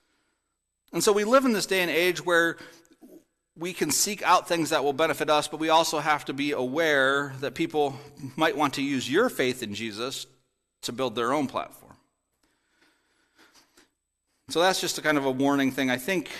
And 0.91 1.03
so 1.03 1.11
we 1.11 1.23
live 1.23 1.45
in 1.45 1.53
this 1.53 1.65
day 1.65 1.81
and 1.81 1.91
age 1.91 2.25
where 2.25 2.57
we 3.55 3.73
can 3.73 3.91
seek 3.91 4.21
out 4.23 4.47
things 4.47 4.69
that 4.69 4.83
will 4.83 4.93
benefit 4.93 5.29
us, 5.29 5.47
but 5.47 5.59
we 5.59 5.69
also 5.69 5.99
have 5.99 6.25
to 6.25 6.33
be 6.33 6.51
aware 6.51 7.33
that 7.41 7.53
people 7.53 7.99
might 8.35 8.55
want 8.55 8.75
to 8.75 8.81
use 8.81 9.11
your 9.11 9.29
faith 9.29 9.61
in 9.61 9.73
Jesus 9.73 10.25
to 10.83 10.93
build 10.93 11.15
their 11.15 11.33
own 11.33 11.47
platform. 11.47 11.95
So 14.49 14.61
that's 14.61 14.81
just 14.81 14.97
a 14.97 15.01
kind 15.01 15.17
of 15.17 15.25
a 15.25 15.31
warning 15.31 15.71
thing. 15.71 15.91
I 15.91 15.97
think 15.97 16.31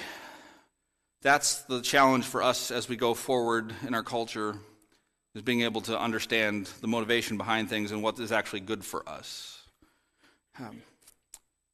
that's 1.21 1.63
the 1.63 1.81
challenge 1.81 2.25
for 2.25 2.41
us 2.41 2.71
as 2.71 2.87
we 2.89 2.95
go 2.95 3.13
forward 3.13 3.73
in 3.85 3.93
our 3.93 4.03
culture 4.03 4.55
is 5.35 5.41
being 5.41 5.61
able 5.61 5.81
to 5.81 5.99
understand 5.99 6.67
the 6.81 6.87
motivation 6.87 7.37
behind 7.37 7.69
things 7.69 7.91
and 7.91 8.01
what 8.01 8.17
is 8.19 8.31
actually 8.31 8.61
good 8.61 8.83
for 8.83 9.07
us. 9.07 9.61
Um, 10.57 10.81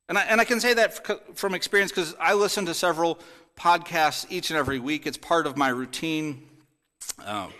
and, 0.08 0.18
I, 0.18 0.24
and 0.24 0.39
I 0.39 0.46
can 0.46 0.60
say 0.60 0.74
that 0.74 1.36
from 1.36 1.54
experience 1.54 1.91
because 1.91 2.15
I 2.20 2.34
listen 2.34 2.65
to 2.68 2.74
several 2.74 3.20
podcasts 3.58 4.26
each 4.30 4.50
and 4.50 4.58
every 4.58 4.80
week. 4.80 5.08
It's 5.08 5.18
part 5.18 5.48
of 5.48 5.58
my 5.58 5.70
routine. 5.70 6.48
Um, 7.26 7.52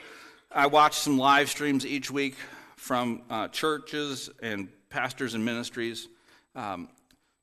I 0.52 0.68
watch 0.68 0.96
some 0.96 1.18
live 1.18 1.50
streams 1.50 1.86
each 1.86 2.12
week 2.12 2.36
from 2.76 3.24
uh, 3.30 3.48
churches 3.48 4.30
and 4.42 4.70
pastors 4.90 5.34
and 5.34 5.44
ministries. 5.44 6.08
Um, 6.56 6.90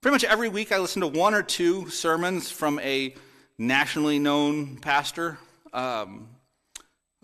pretty 0.00 0.14
much 0.14 0.24
every 0.24 0.48
week, 0.48 0.72
I 0.72 0.78
listen 0.78 1.02
to 1.02 1.08
one 1.08 1.34
or 1.34 1.42
two 1.42 1.88
sermons 1.90 2.50
from 2.50 2.78
a 2.78 3.14
nationally 3.58 4.18
known 4.18 4.76
pastor. 4.76 5.38
Um, 5.72 6.28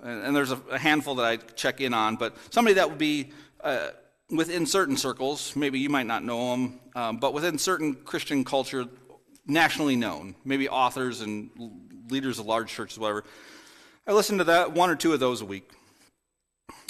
and, 0.03 0.35
there's 0.35 0.53
a, 0.53 0.61
a, 0.71 0.79
handful 0.79 1.17
that 1.17 1.25
I 1.25 1.37
check 1.37 1.81
in 1.81 1.93
on, 1.93 2.17
but 2.17 2.37
somebody 2.51 2.75
that 2.75 2.89
would 2.89 2.99
be 2.99 3.33
uh, 3.63 3.89
within 4.31 4.67
certain 4.67 4.97
circles, 4.97 5.57
maybe 5.57 5.79
you 5.79 5.89
might 5.89 6.07
not 6.07 6.25
know 6.25 6.51
them, 6.51 6.81
um, 6.95 7.17
but 7.19 7.33
within 7.33 7.59
certain 7.59 7.95
Christian 7.95 8.45
culture, 8.45 8.87
nationally 9.47 9.97
known, 9.97 10.35
maybe 10.45 10.69
authors 10.69 11.21
and 11.21 11.51
leaders 12.11 12.39
of 12.39 12.47
large 12.47 12.71
churches, 12.71 12.99
whatever. 12.99 13.25
I 14.07 14.13
listen 14.13 14.39
to 14.39 14.45
that 14.45 14.73
one 14.73 14.91
or 14.91 14.97
two 14.97 15.13
of 15.13 15.21
those 15.21 15.41
a 15.41 15.45
week. 15.45 15.71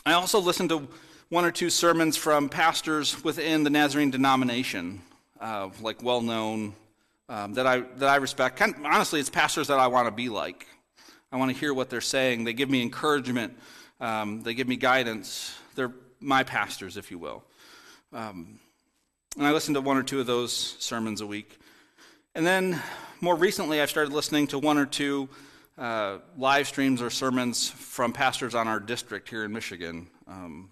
I 0.05 0.13
also 0.13 0.41
listen 0.41 0.69
to 0.69 0.89
one 1.29 1.45
or 1.45 1.51
two 1.51 1.71
sermons 1.71 2.17
from 2.17 2.49
pastors 2.49 3.23
within 3.23 3.63
the 3.65 3.71
Nazarene 3.71 4.11
denomination, 4.11 5.03
uh, 5.41 5.69
like 5.81 6.03
well 6.03 6.21
known, 6.21 6.75
um, 7.29 7.55
that 7.55 7.67
I 7.67 7.81
that 7.81 8.09
I 8.09 8.17
respect. 8.17 8.57
Kind 8.57 8.75
of, 8.75 8.85
honestly, 8.85 9.21
it's 9.21 9.29
pastors 9.29 9.69
that 9.69 9.79
I 9.79 9.89
want 9.89 10.07
to 10.07 10.13
be 10.13 10.29
like. 10.29 10.67
I 11.31 11.37
want 11.37 11.53
to 11.53 11.57
hear 11.59 11.75
what 11.75 11.91
they're 11.91 12.01
saying. 12.01 12.45
They 12.45 12.55
give 12.55 12.71
me 12.71 12.81
encouragement. 12.81 13.59
Um, 14.01 14.43
they 14.43 14.55
give 14.55 14.67
me 14.67 14.77
guidance. 14.77 15.55
They're 15.75 15.93
my 16.21 16.43
pastors, 16.43 16.97
if 16.97 17.11
you 17.11 17.19
will. 17.19 17.45
Um, 18.13 18.61
and 19.37 19.47
I 19.47 19.53
listen 19.53 19.75
to 19.75 19.81
one 19.81 19.97
or 19.97 20.03
two 20.03 20.21
of 20.21 20.27
those 20.27 20.53
sermons 20.53 21.21
a 21.21 21.27
week. 21.27 21.59
And 22.35 22.47
then 22.47 22.81
more 23.21 23.35
recently, 23.35 23.81
I've 23.81 23.91
started 23.91 24.13
listening 24.13 24.47
to 24.49 24.59
one 24.59 24.79
or 24.79 24.87
two 24.87 25.29
uh, 25.77 26.19
live 26.37 26.67
streams 26.67 27.01
or 27.01 27.11
sermons 27.11 27.69
from 27.69 28.13
pastors 28.13 28.55
on 28.55 28.67
our 28.67 28.81
district 28.81 29.29
here 29.29 29.45
in 29.45 29.53
Michigan. 29.53 30.09
Um, 30.27 30.71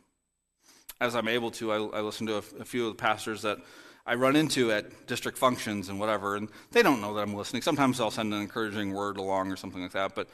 as 1.01 1.15
I'm 1.15 1.29
able 1.29 1.51
to, 1.53 1.73
I, 1.73 1.99
I 1.99 2.01
listen 2.01 2.27
to 2.27 2.35
a, 2.35 2.43
a, 2.61 2.65
few 2.65 2.87
of 2.89 2.97
the 2.97 3.01
pastors 3.01 3.43
that 3.43 3.59
I 4.07 4.15
run 4.15 4.35
into 4.35 4.73
at 4.73 5.07
district 5.07 5.39
functions 5.39 5.89
and 5.89 6.01
whatever, 6.01 6.37
and 6.37 6.49
they 6.73 6.83
don't 6.83 7.01
know 7.01 7.15
that 7.15 7.21
I'm 7.21 7.35
listening. 7.35 7.63
Sometimes 7.63 8.01
I'll 8.01 8.11
send 8.11 8.33
an 8.33 8.41
encouraging 8.41 8.93
word 8.93 9.17
along 9.19 9.53
or 9.53 9.57
something 9.57 9.83
like 9.83 9.93
that, 9.93 10.15
but 10.15 10.29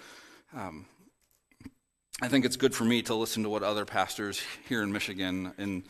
um, 0.56 0.86
I 2.20 2.28
think 2.28 2.44
it's 2.44 2.56
good 2.56 2.74
for 2.74 2.84
me 2.84 3.02
to 3.02 3.14
listen 3.14 3.42
to 3.42 3.48
what 3.48 3.62
other 3.62 3.84
pastors 3.84 4.40
here 4.68 4.82
in 4.82 4.92
Michigan 4.92 5.52
in 5.58 5.84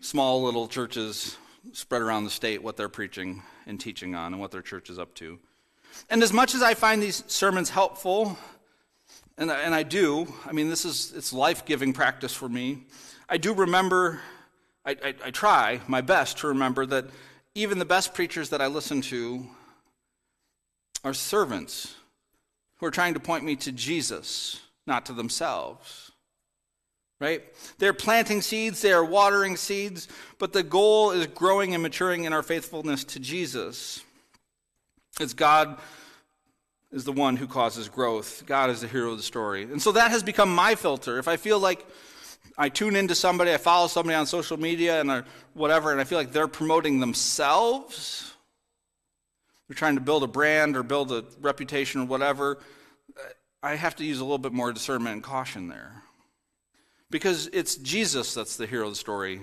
small 0.00 0.42
little 0.42 0.68
churches 0.68 1.36
spread 1.72 2.02
around 2.02 2.24
the 2.24 2.30
state 2.30 2.62
what 2.62 2.76
they're 2.76 2.88
preaching 2.88 3.42
and 3.66 3.80
teaching 3.80 4.14
on 4.14 4.32
and 4.32 4.40
what 4.40 4.50
their 4.50 4.62
church 4.62 4.90
is 4.90 4.98
up 4.98 5.14
to. 5.14 5.38
And 6.10 6.22
as 6.22 6.32
much 6.32 6.54
as 6.54 6.62
I 6.62 6.74
find 6.74 7.02
these 7.02 7.24
sermons 7.26 7.70
helpful, 7.70 8.36
and, 9.38 9.50
and 9.50 9.74
I 9.74 9.82
do, 9.82 10.32
I 10.44 10.52
mean, 10.52 10.68
this 10.68 10.84
is 10.84 11.12
it's 11.16 11.32
life 11.32 11.64
giving 11.64 11.92
practice 11.92 12.34
for 12.34 12.48
me. 12.48 12.84
I 13.28 13.38
do 13.38 13.54
remember, 13.54 14.20
I, 14.84 14.96
I, 15.02 15.14
I 15.26 15.30
try 15.30 15.80
my 15.86 16.00
best 16.00 16.38
to 16.38 16.48
remember 16.48 16.86
that 16.86 17.06
even 17.54 17.78
the 17.78 17.84
best 17.84 18.14
preachers 18.14 18.50
that 18.50 18.60
I 18.60 18.66
listen 18.66 19.00
to 19.02 19.46
are 21.02 21.14
servants 21.14 21.94
who 22.76 22.86
are 22.86 22.90
trying 22.90 23.14
to 23.14 23.20
point 23.20 23.44
me 23.44 23.56
to 23.56 23.72
Jesus, 23.72 24.60
not 24.86 25.06
to 25.06 25.12
themselves. 25.12 26.12
Right? 27.18 27.42
They're 27.78 27.94
planting 27.94 28.42
seeds, 28.42 28.82
they 28.82 28.92
are 28.92 29.04
watering 29.04 29.56
seeds, 29.56 30.06
but 30.38 30.52
the 30.52 30.62
goal 30.62 31.12
is 31.12 31.26
growing 31.28 31.72
and 31.72 31.82
maturing 31.82 32.24
in 32.24 32.34
our 32.34 32.42
faithfulness 32.42 33.04
to 33.04 33.18
Jesus. 33.18 34.04
It's 35.18 35.32
God 35.32 35.78
is 36.92 37.04
the 37.04 37.12
one 37.12 37.36
who 37.36 37.46
causes 37.46 37.88
growth. 37.88 38.44
God 38.46 38.68
is 38.68 38.82
the 38.82 38.88
hero 38.88 39.12
of 39.12 39.16
the 39.16 39.22
story. 39.22 39.62
And 39.62 39.80
so 39.80 39.92
that 39.92 40.10
has 40.10 40.22
become 40.22 40.54
my 40.54 40.74
filter. 40.74 41.18
If 41.18 41.26
I 41.26 41.38
feel 41.38 41.58
like 41.58 41.86
I 42.58 42.68
tune 42.68 42.96
into 42.96 43.14
somebody, 43.14 43.52
I 43.52 43.56
follow 43.56 43.86
somebody 43.86 44.14
on 44.14 44.26
social 44.26 44.58
media 44.58 45.00
and 45.00 45.24
whatever, 45.54 45.92
and 45.92 46.00
I 46.00 46.04
feel 46.04 46.18
like 46.18 46.32
they're 46.32 46.48
promoting 46.48 47.00
themselves, 47.00 48.34
they're 49.68 49.74
trying 49.74 49.96
to 49.96 50.00
build 50.00 50.22
a 50.22 50.26
brand 50.26 50.76
or 50.76 50.82
build 50.82 51.12
a 51.12 51.24
reputation 51.40 52.02
or 52.02 52.04
whatever, 52.04 52.58
I 53.66 53.74
have 53.74 53.96
to 53.96 54.04
use 54.04 54.20
a 54.20 54.24
little 54.24 54.38
bit 54.38 54.52
more 54.52 54.72
discernment 54.72 55.14
and 55.14 55.22
caution 55.22 55.66
there. 55.66 56.02
Because 57.10 57.48
it's 57.52 57.74
Jesus 57.74 58.32
that's 58.32 58.56
the 58.56 58.66
hero 58.66 58.84
of 58.84 58.92
the 58.92 58.96
story. 58.96 59.40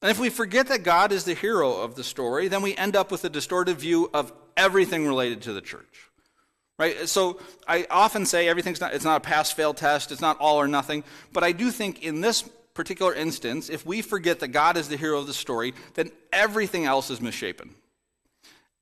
And 0.00 0.10
if 0.10 0.18
we 0.18 0.30
forget 0.30 0.68
that 0.68 0.82
God 0.82 1.12
is 1.12 1.24
the 1.24 1.34
hero 1.34 1.82
of 1.82 1.96
the 1.96 2.04
story, 2.04 2.48
then 2.48 2.62
we 2.62 2.74
end 2.74 2.96
up 2.96 3.10
with 3.10 3.24
a 3.24 3.28
distorted 3.28 3.78
view 3.78 4.08
of 4.14 4.32
everything 4.56 5.06
related 5.06 5.42
to 5.42 5.52
the 5.52 5.60
church. 5.60 6.08
Right? 6.78 7.06
So 7.06 7.38
I 7.68 7.86
often 7.90 8.24
say 8.24 8.48
everything's 8.48 8.80
not 8.80 8.94
it's 8.94 9.04
not 9.04 9.18
a 9.18 9.20
pass 9.20 9.52
fail 9.52 9.74
test, 9.74 10.10
it's 10.10 10.22
not 10.22 10.38
all 10.40 10.56
or 10.56 10.66
nothing, 10.66 11.04
but 11.34 11.44
I 11.44 11.52
do 11.52 11.70
think 11.70 12.02
in 12.02 12.22
this 12.22 12.42
particular 12.72 13.12
instance, 13.12 13.68
if 13.68 13.84
we 13.84 14.00
forget 14.00 14.40
that 14.40 14.48
God 14.48 14.78
is 14.78 14.88
the 14.88 14.96
hero 14.96 15.18
of 15.18 15.26
the 15.26 15.34
story, 15.34 15.74
then 15.92 16.10
everything 16.32 16.86
else 16.86 17.10
is 17.10 17.20
misshapen. 17.20 17.74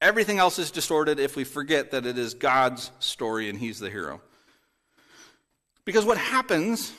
Everything 0.01 0.39
else 0.39 0.59
is 0.59 0.71
distorted 0.71 1.19
if 1.19 1.35
we 1.35 1.45
forget 1.45 1.91
that 1.91 2.07
it 2.07 2.17
is 2.19 2.35
God's 2.35 2.93
story 3.01 3.49
and 3.49 3.59
he's 3.59 3.81
the 3.81 3.91
hero. 3.91 4.21
Because 5.85 6.05
what 6.05 6.19
happens 6.19 6.93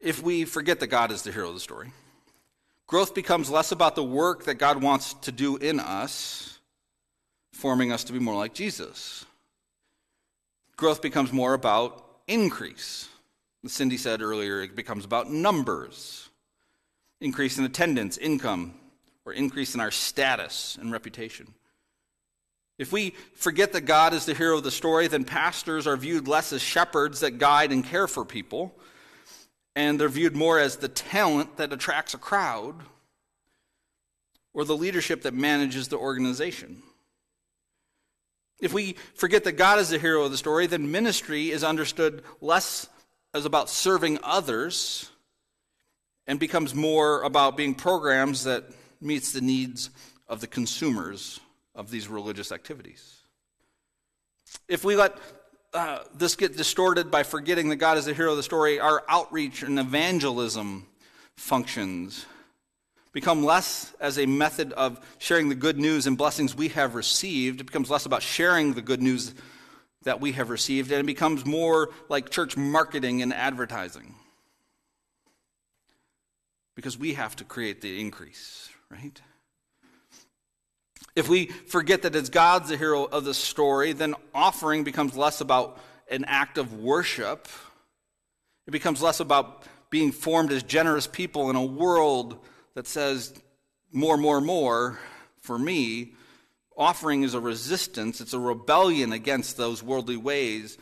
if 0.00 0.22
we 0.22 0.44
forget 0.44 0.80
that 0.80 0.88
God 0.88 1.10
is 1.10 1.22
the 1.22 1.32
hero 1.32 1.48
of 1.48 1.54
the 1.54 1.60
story? 1.60 1.92
Growth 2.86 3.14
becomes 3.14 3.50
less 3.50 3.72
about 3.72 3.94
the 3.96 4.04
work 4.04 4.44
that 4.44 4.56
God 4.56 4.82
wants 4.82 5.14
to 5.14 5.32
do 5.32 5.56
in 5.56 5.80
us, 5.80 6.58
forming 7.52 7.90
us 7.90 8.04
to 8.04 8.12
be 8.12 8.18
more 8.18 8.36
like 8.36 8.52
Jesus. 8.52 9.24
Growth 10.76 11.00
becomes 11.00 11.32
more 11.32 11.54
about 11.54 12.04
increase. 12.26 13.08
As 13.64 13.72
Cindy 13.72 13.96
said 13.96 14.20
earlier, 14.20 14.60
it 14.60 14.76
becomes 14.76 15.06
about 15.06 15.30
numbers 15.30 16.28
increase 17.20 17.56
in 17.56 17.64
attendance, 17.64 18.18
income, 18.18 18.74
or 19.24 19.32
increase 19.32 19.74
in 19.74 19.80
our 19.80 19.90
status 19.90 20.76
and 20.80 20.92
reputation. 20.92 21.54
If 22.78 22.92
we 22.92 23.14
forget 23.34 23.72
that 23.72 23.82
God 23.82 24.14
is 24.14 24.26
the 24.26 24.34
hero 24.34 24.56
of 24.56 24.64
the 24.64 24.70
story, 24.70 25.06
then 25.06 25.24
pastors 25.24 25.86
are 25.86 25.96
viewed 25.96 26.26
less 26.26 26.52
as 26.52 26.60
shepherds 26.60 27.20
that 27.20 27.38
guide 27.38 27.72
and 27.72 27.84
care 27.84 28.08
for 28.08 28.24
people 28.24 28.74
and 29.76 29.98
they're 29.98 30.08
viewed 30.08 30.36
more 30.36 30.58
as 30.58 30.76
the 30.76 30.88
talent 30.88 31.56
that 31.56 31.72
attracts 31.72 32.14
a 32.14 32.18
crowd 32.18 32.74
or 34.52 34.64
the 34.64 34.76
leadership 34.76 35.22
that 35.22 35.34
manages 35.34 35.88
the 35.88 35.98
organization. 35.98 36.82
If 38.60 38.72
we 38.72 38.96
forget 39.14 39.44
that 39.44 39.52
God 39.52 39.80
is 39.80 39.88
the 39.88 39.98
hero 39.98 40.24
of 40.24 40.30
the 40.30 40.36
story, 40.36 40.66
then 40.66 40.92
ministry 40.92 41.50
is 41.50 41.64
understood 41.64 42.22
less 42.40 42.88
as 43.34 43.44
about 43.44 43.68
serving 43.68 44.20
others 44.22 45.10
and 46.26 46.38
becomes 46.38 46.74
more 46.74 47.22
about 47.22 47.56
being 47.56 47.74
programs 47.74 48.44
that 48.44 48.64
meets 49.00 49.32
the 49.32 49.40
needs 49.40 49.90
of 50.28 50.40
the 50.40 50.46
consumers 50.46 51.40
of 51.74 51.90
these 51.90 52.08
religious 52.08 52.52
activities. 52.52 53.18
If 54.68 54.84
we 54.84 54.96
let 54.96 55.18
uh, 55.72 55.98
this 56.14 56.36
get 56.36 56.56
distorted 56.56 57.10
by 57.10 57.24
forgetting 57.24 57.68
that 57.70 57.76
God 57.76 57.98
is 57.98 58.04
the 58.04 58.14
hero 58.14 58.30
of 58.30 58.36
the 58.36 58.42
story, 58.42 58.78
our 58.78 59.02
outreach 59.08 59.62
and 59.62 59.78
evangelism 59.78 60.86
functions 61.36 62.26
become 63.12 63.44
less 63.44 63.94
as 64.00 64.18
a 64.18 64.26
method 64.26 64.72
of 64.72 65.00
sharing 65.18 65.48
the 65.48 65.54
good 65.54 65.78
news 65.78 66.06
and 66.06 66.18
blessings 66.18 66.54
we 66.54 66.68
have 66.68 66.94
received. 66.94 67.60
It 67.60 67.64
becomes 67.64 67.90
less 67.90 68.06
about 68.06 68.22
sharing 68.22 68.74
the 68.74 68.82
good 68.82 69.02
news 69.02 69.34
that 70.02 70.20
we 70.20 70.32
have 70.32 70.50
received, 70.50 70.90
and 70.90 71.00
it 71.00 71.06
becomes 71.06 71.46
more 71.46 71.90
like 72.08 72.30
church 72.30 72.56
marketing 72.56 73.22
and 73.22 73.32
advertising. 73.32 74.14
Because 76.84 76.98
we 76.98 77.14
have 77.14 77.34
to 77.36 77.44
create 77.44 77.80
the 77.80 77.98
increase, 77.98 78.68
right? 78.90 79.18
If 81.16 81.30
we 81.30 81.46
forget 81.46 82.02
that 82.02 82.14
it's 82.14 82.28
God's 82.28 82.68
the 82.68 82.76
hero 82.76 83.04
of 83.04 83.24
the 83.24 83.32
story, 83.32 83.94
then 83.94 84.14
offering 84.34 84.84
becomes 84.84 85.16
less 85.16 85.40
about 85.40 85.78
an 86.10 86.26
act 86.26 86.58
of 86.58 86.74
worship. 86.74 87.48
It 88.66 88.72
becomes 88.72 89.00
less 89.00 89.20
about 89.20 89.62
being 89.88 90.12
formed 90.12 90.52
as 90.52 90.62
generous 90.62 91.06
people 91.06 91.48
in 91.48 91.56
a 91.56 91.64
world 91.64 92.36
that 92.74 92.86
says 92.86 93.32
more, 93.90 94.18
more, 94.18 94.42
more 94.42 94.98
for 95.40 95.58
me. 95.58 96.12
Offering 96.76 97.22
is 97.22 97.32
a 97.32 97.40
resistance, 97.40 98.20
it's 98.20 98.34
a 98.34 98.38
rebellion 98.38 99.10
against 99.10 99.56
those 99.56 99.82
worldly 99.82 100.18
ways. 100.18 100.76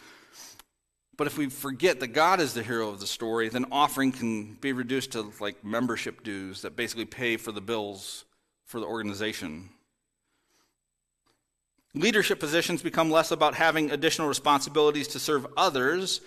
But 1.17 1.27
if 1.27 1.37
we 1.37 1.49
forget 1.49 2.01
that 2.01 2.09
God 2.09 2.41
is 2.41 2.55
the 2.55 2.63
hero 2.63 2.89
of 2.89 3.01
the 3.01 3.07
story, 3.07 3.49
then 3.49 3.67
offering 3.71 4.13
can 4.13 4.55
be 4.55 4.73
reduced 4.73 5.13
to 5.13 5.33
like 5.41 5.63
membership 5.65 6.23
dues 6.23 6.63
that 6.63 6.75
basically 6.75 7.05
pay 7.05 7.37
for 7.37 7.53
the 7.53 7.61
bills 7.61 8.25
for 8.65 8.81
the 8.81 8.87
organization. 8.87 9.69
Leadership 11.95 12.41
positions 12.41 12.83
become 12.83 13.11
less 13.11 13.31
about 13.31 13.55
having 13.55 13.91
additional 13.91 14.27
responsibilities 14.27 15.09
to 15.09 15.19
serve 15.19 15.47
others 15.59 16.23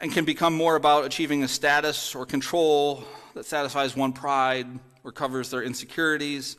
and 0.00 0.12
can 0.12 0.24
become 0.24 0.52
more 0.52 0.74
about 0.74 1.04
achieving 1.04 1.44
a 1.44 1.48
status 1.48 2.14
or 2.14 2.26
control 2.26 3.04
that 3.34 3.46
satisfies 3.46 3.96
one 3.96 4.12
pride 4.12 4.66
or 5.04 5.12
covers 5.12 5.50
their 5.50 5.62
insecurities. 5.62 6.56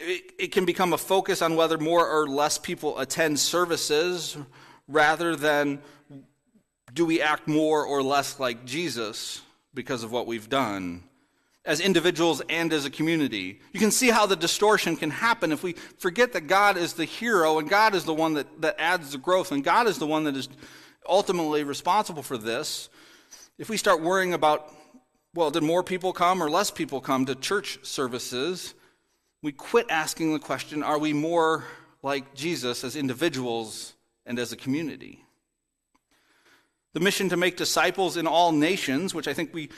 It, 0.00 0.32
it, 0.38 0.52
can 0.52 0.64
become 0.64 0.94
a 0.94 0.98
focus 0.98 1.42
on 1.42 1.54
whether 1.54 1.76
more 1.76 2.08
or 2.08 2.28
less 2.28 2.56
people 2.56 2.98
attend 2.98 3.38
services 3.38 4.36
rather 4.86 5.36
than 5.36 5.80
do 6.94 7.04
we 7.04 7.20
act 7.20 7.48
more 7.48 7.84
or 7.84 8.02
less 8.02 8.40
like 8.40 8.64
Jesus 8.64 9.42
because 9.74 10.02
of 10.02 10.12
what 10.12 10.26
we've 10.26 10.48
done 10.48 11.04
as 11.68 11.80
individuals 11.80 12.40
and 12.48 12.72
as 12.72 12.86
a 12.86 12.90
community. 12.90 13.60
You 13.74 13.78
can 13.78 13.90
see 13.90 14.08
how 14.08 14.24
the 14.24 14.34
distortion 14.34 14.96
can 14.96 15.10
happen 15.10 15.52
if 15.52 15.62
we 15.62 15.74
forget 15.98 16.32
that 16.32 16.46
God 16.46 16.78
is 16.78 16.94
the 16.94 17.04
hero 17.04 17.58
and 17.58 17.68
God 17.68 17.94
is 17.94 18.04
the 18.04 18.14
one 18.14 18.34
that, 18.34 18.62
that 18.62 18.76
adds 18.78 19.12
the 19.12 19.18
growth 19.18 19.52
and 19.52 19.62
God 19.62 19.86
is 19.86 19.98
the 19.98 20.06
one 20.06 20.24
that 20.24 20.34
is 20.34 20.48
ultimately 21.06 21.64
responsible 21.64 22.22
for 22.22 22.38
this. 22.38 22.88
If 23.58 23.68
we 23.68 23.76
start 23.76 24.00
worrying 24.00 24.32
about, 24.32 24.72
well, 25.34 25.50
did 25.50 25.62
more 25.62 25.82
people 25.82 26.14
come 26.14 26.42
or 26.42 26.48
less 26.48 26.70
people 26.70 27.02
come 27.02 27.26
to 27.26 27.34
church 27.34 27.80
services? 27.82 28.72
We 29.42 29.52
quit 29.52 29.90
asking 29.90 30.32
the 30.32 30.38
question 30.38 30.82
are 30.82 30.98
we 30.98 31.12
more 31.12 31.64
like 32.02 32.34
Jesus 32.34 32.82
as 32.82 32.96
individuals 32.96 33.92
and 34.24 34.38
as 34.38 34.52
a 34.52 34.56
community? 34.56 35.22
The 36.98 37.04
mission 37.04 37.28
to 37.28 37.36
make 37.36 37.56
disciples 37.56 38.16
in 38.16 38.26
all 38.26 38.50
nations, 38.50 39.14
which 39.14 39.28
I 39.28 39.32
think 39.32 39.54
we 39.54 39.68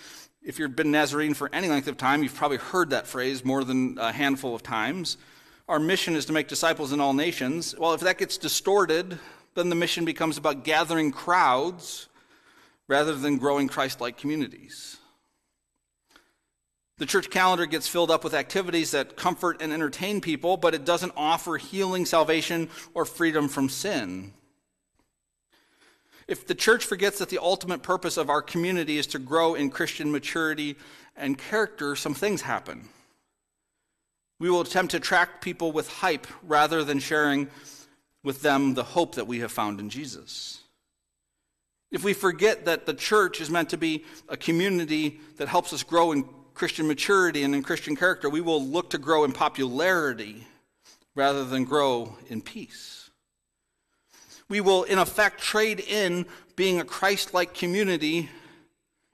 if 0.42 0.59
you've 0.59 0.74
been 0.74 0.90
Nazarene 0.90 1.35
for 1.35 1.50
any 1.52 1.68
length 1.68 1.87
of 1.87 1.98
time, 1.98 2.22
you've 2.22 2.35
probably 2.35 2.56
heard 2.56 2.88
that 2.90 3.06
phrase 3.06 3.44
more 3.44 3.62
than 3.62 3.98
a 3.98 4.11
handful 4.11 4.54
of 4.54 4.62
times. 4.62 5.18
Our 5.68 5.78
mission 5.78 6.16
is 6.16 6.24
to 6.24 6.33
make 6.33 6.48
disciples 6.48 6.92
in 6.92 7.00
all 7.00 7.12
nations. 7.12 7.76
Well, 7.76 7.92
if 7.92 8.00
that 8.00 8.16
gets 8.16 8.38
distorted, 8.38 9.18
then 9.54 9.68
the 9.68 9.74
mission 9.74 10.06
becomes 10.06 10.38
about 10.38 10.64
gathering 10.64 11.12
crowds 11.12 12.09
rather 12.88 13.14
than 13.14 13.37
growing 13.37 13.68
Christ 13.68 14.00
like 14.00 14.16
communities. 14.16 14.96
The 16.96 17.04
church 17.04 17.28
calendar 17.28 17.66
gets 17.66 17.87
filled 17.87 18.11
up 18.11 18.24
with 18.24 18.33
activities 18.33 18.92
that 18.92 19.18
comfort 19.18 19.61
and 19.61 19.74
entertain 19.74 20.22
people, 20.22 20.56
but 20.56 20.74
it 20.74 20.87
doesn't 20.87 21.12
offer 21.18 21.59
healing, 21.59 22.06
salvation, 22.06 22.70
or 22.94 23.04
freedom 23.04 23.46
from 23.46 23.68
sin. 23.68 24.33
If 26.31 26.47
the 26.47 26.55
church 26.55 26.85
forgets 26.85 27.19
that 27.19 27.29
the 27.29 27.43
ultimate 27.43 27.83
purpose 27.83 28.16
of 28.16 28.31
our 28.31 28.40
community 28.40 28.99
is 28.99 29.09
to 29.09 29.19
grow 29.19 29.57
in 29.57 29.69
Christian 29.69 30.12
maturity 30.12 30.77
and 31.16 31.37
character, 31.37 31.97
some 31.97 32.14
things 32.14 32.43
happen. 32.43 32.88
We 34.38 34.49
will 34.49 34.61
attempt 34.61 34.93
to 34.93 34.99
attract 34.99 35.43
people 35.43 35.73
with 35.73 35.88
hype 35.88 36.29
rather 36.45 36.85
than 36.85 37.01
sharing 37.01 37.49
with 38.23 38.43
them 38.43 38.75
the 38.75 38.85
hope 38.85 39.16
that 39.16 39.27
we 39.27 39.40
have 39.40 39.51
found 39.51 39.81
in 39.81 39.90
Jesus. 39.90 40.61
If 41.90 42.05
we 42.05 42.12
forget 42.12 42.64
that 42.64 42.87
the 42.87 42.95
church 42.95 43.40
is 43.40 43.51
meant 43.51 43.71
to 43.71 43.77
be 43.77 44.05
a 44.29 44.37
community 44.37 45.19
that 45.38 45.49
helps 45.49 45.73
us 45.73 45.83
grow 45.83 46.12
in 46.12 46.25
Christian 46.55 46.87
maturity 46.87 47.43
and 47.43 47.57
in 47.57 47.64
Christian 47.64 47.97
character, 47.97 48.31
we 48.31 48.40
will 48.40 48.64
look 48.64 48.90
to 48.90 48.99
grow 48.99 49.25
in 49.25 49.33
popularity 49.33 50.47
rather 51.16 51.45
than 51.45 51.64
grow 51.64 52.16
in 52.29 52.40
peace 52.40 52.99
we 54.50 54.60
will, 54.60 54.82
in 54.82 54.98
effect, 54.98 55.40
trade 55.40 55.80
in 55.80 56.26
being 56.56 56.80
a 56.80 56.84
Christ 56.84 57.32
like 57.32 57.54
community 57.54 58.28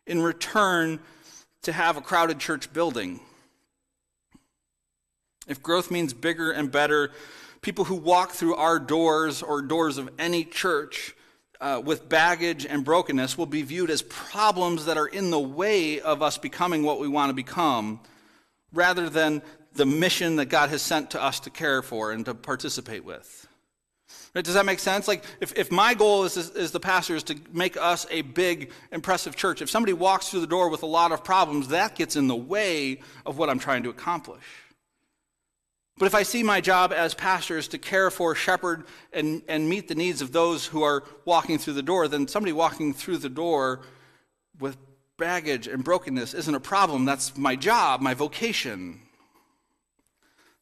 in 0.07 0.23
return 0.23 0.99
to 1.63 1.73
have 1.73 1.97
a 1.97 2.01
crowded 2.01 2.41
church 2.41 2.73
building. 2.73 3.21
If 5.47 5.63
growth 5.63 5.91
means 5.91 6.15
bigger 6.15 6.51
and 6.51 6.73
better, 6.73 7.13
people 7.61 7.85
who 7.85 7.97
walk 7.97 8.33
through 8.33 8.57
our 8.57 8.79
doors 8.79 9.43
or 9.43 9.61
doors 9.61 9.99
of 9.99 10.09
any 10.19 10.43
church 10.43 11.15
uh, 11.61 11.83
with 11.85 12.09
baggage 12.09 12.65
and 12.65 12.83
brokenness 12.83 13.37
will 13.37 13.47
be 13.47 13.63
viewed 13.63 13.91
as 13.91 14.03
problems 14.03 14.87
that 14.87 14.97
are 14.97 15.07
in 15.07 15.31
the 15.31 15.39
way 15.39 16.01
of 16.01 16.23
us 16.23 16.39
becoming 16.39 16.83
what 16.83 16.99
we 16.99 17.09
want 17.09 17.29
to 17.29 17.35
become, 17.35 18.01
rather 18.73 19.11
than 19.11 19.43
the 19.75 19.87
mission 19.87 20.37
that 20.37 20.47
God 20.47 20.71
has 20.71 20.81
sent 20.81 21.11
to 21.11 21.23
us 21.23 21.41
to 21.41 21.51
care 21.51 21.83
for 21.83 22.11
and 22.11 22.25
to 22.25 22.35
participate 22.35 23.05
with. 23.05 23.47
Does 24.45 24.55
that 24.55 24.67
make 24.67 24.79
sense? 24.79 25.09
Like, 25.09 25.25
if, 25.41 25.57
if 25.57 25.73
my 25.73 25.95
goal 25.95 26.25
is, 26.25 26.37
is, 26.37 26.51
is 26.51 26.71
the 26.71 26.81
pastor 26.81 27.17
is 27.17 27.23
to 27.25 27.37
make 27.53 27.77
us 27.77 28.07
a 28.11 28.21
big, 28.23 28.71
impressive 28.93 29.35
church, 29.35 29.63
if 29.63 29.71
somebody 29.71 29.95
walks 29.95 30.29
through 30.29 30.41
the 30.41 30.47
door 30.47 30.69
with 30.69 30.83
a 30.83 30.87
lot 30.87 31.13
of 31.13 31.25
problems, 31.25 31.69
that 31.69 31.95
gets 31.95 32.17
in 32.17 32.27
the 32.27 32.37
way 32.37 33.01
of 33.25 33.39
what 33.39 33.49
I'm 33.49 33.59
trying 33.59 33.83
to 33.85 33.89
accomplish. 33.89 34.45
But 35.99 36.07
if 36.07 36.15
I 36.15 36.25
see 36.25 36.43
my 36.43 36.61
job 36.61 36.93
as 36.93 37.15
pastor 37.15 37.57
is 37.57 37.69
to 37.69 37.79
care 37.79 38.11
for, 38.11 38.35
shepherd, 38.35 38.85
and, 39.15 39.41
and 39.49 39.67
meet 39.69 39.89
the 39.89 39.95
needs 39.95 40.21
of 40.21 40.33
those 40.33 40.67
who 40.67 40.83
are 40.83 41.05
walking 41.25 41.57
through 41.57 41.73
the 41.73 41.83
door, 41.83 42.07
then 42.07 42.29
somebody 42.29 42.53
walking 42.53 42.93
through 42.93 43.19
the 43.19 43.31
door 43.31 43.81
with 44.59 44.77
baggage 45.17 45.67
and 45.67 45.83
brokenness 45.83 46.35
isn't 46.35 46.55
a 46.55 46.61
problem. 46.61 47.07
That's 47.07 47.37
my 47.39 47.57
job, 47.57 48.03
my 48.03 48.13
vocation. 48.13 49.01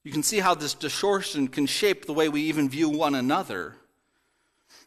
You 0.05 0.12
can 0.12 0.23
see 0.23 0.38
how 0.38 0.55
this 0.55 0.75
distortion 0.75 1.49
can 1.49 1.67
shape 1.67 2.05
the 2.05 2.12
way 2.12 2.29
we 2.29 2.43
even 2.43 2.69
view 2.69 2.90
one 2.90 3.14
another. 3.14 3.75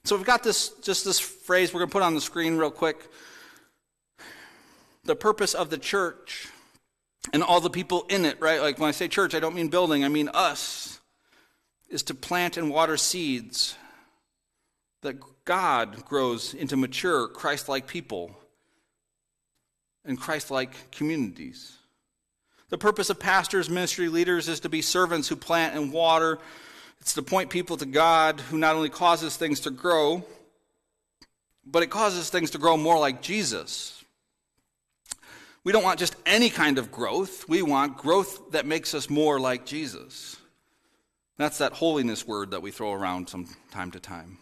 So 0.04 0.16
we've 0.16 0.26
got 0.26 0.44
this 0.44 0.70
just 0.84 1.04
this 1.04 1.20
phrase 1.20 1.74
we're 1.74 1.80
going 1.80 1.90
to 1.90 1.94
put 1.94 2.04
on 2.04 2.14
the 2.14 2.22
screen 2.22 2.56
real 2.56 2.72
quick. 2.72 3.10
The 5.04 5.16
purpose 5.16 5.56
of 5.56 5.70
the 5.70 5.78
church 5.78 6.48
and 7.34 7.42
all 7.42 7.60
the 7.60 7.70
people 7.70 8.06
in 8.10 8.26
it, 8.26 8.40
right? 8.40 8.62
Like 8.62 8.78
when 8.78 8.90
I 8.90 8.92
say 8.92 9.08
church, 9.08 9.34
I 9.34 9.40
don't 9.40 9.56
mean 9.56 9.70
building, 9.70 10.06
I 10.06 10.08
mean 10.08 10.30
us, 10.34 11.00
is 11.90 12.04
to 12.04 12.14
plant 12.14 12.56
and 12.58 12.70
water 12.70 12.98
seeds 12.98 13.76
that 15.02 15.18
God 15.46 16.06
grows 16.06 16.54
into 16.54 16.78
mature 16.78 17.28
Christ 17.28 17.68
like 17.68 17.88
people 17.88 18.36
and 20.06 20.20
Christ 20.20 20.52
like 20.52 20.92
communities. 20.92 21.77
The 22.70 22.78
purpose 22.78 23.10
of 23.10 23.20
pastors, 23.20 23.70
ministry 23.70 24.10
leaders 24.10 24.50
is 24.50 24.60
to 24.62 24.70
be 24.70 24.82
servants 24.82 25.28
who 25.28 25.36
plant 25.36 25.76
and 25.76 25.92
water. 25.92 26.40
It's 27.00 27.14
to 27.14 27.22
point 27.22 27.50
people 27.50 27.78
to 27.78 27.86
God 27.86 28.42
who 28.42 28.58
not 28.58 28.76
only 28.76 28.90
causes 28.90 29.38
things 29.38 29.62
to 29.62 29.70
grow, 29.70 30.26
but 31.66 31.84
it 31.84 31.90
causes 31.90 32.30
things 32.30 32.52
to 32.52 32.58
grow 32.58 32.76
more 32.76 33.00
like 33.00 33.22
Jesus. 33.22 34.04
We 35.64 35.72
don't 35.72 35.84
want 35.84 36.00
just 36.00 36.16
any 36.26 36.50
kind 36.50 36.78
of 36.78 36.92
growth. 36.92 37.48
We 37.48 37.62
want 37.62 37.98
growth 37.98 38.52
that 38.52 38.66
makes 38.66 38.94
us 38.94 39.10
more 39.10 39.40
like 39.40 39.66
Jesus. 39.66 40.38
That's 41.38 41.60
that 41.60 41.74
holiness 41.74 42.28
word 42.28 42.52
that 42.52 42.62
we 42.62 42.72
throw 42.72 42.94
around 42.94 43.30
from 43.30 43.48
time 43.72 43.92
to 43.92 44.00
time. 44.00 44.40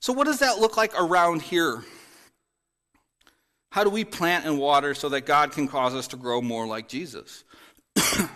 So, 0.00 0.12
what 0.12 0.24
does 0.24 0.40
that 0.40 0.58
look 0.58 0.76
like 0.76 0.92
around 1.00 1.42
here? 1.42 1.84
How 3.72 3.84
do 3.84 3.88
we 3.90 4.04
plant 4.04 4.44
and 4.44 4.58
water 4.58 4.92
so 4.92 5.08
that 5.08 5.22
God 5.22 5.52
can 5.52 5.66
cause 5.66 5.94
us 5.94 6.08
to 6.08 6.16
grow 6.18 6.42
more 6.42 6.66
like 6.66 6.88
Jesus? 6.88 7.42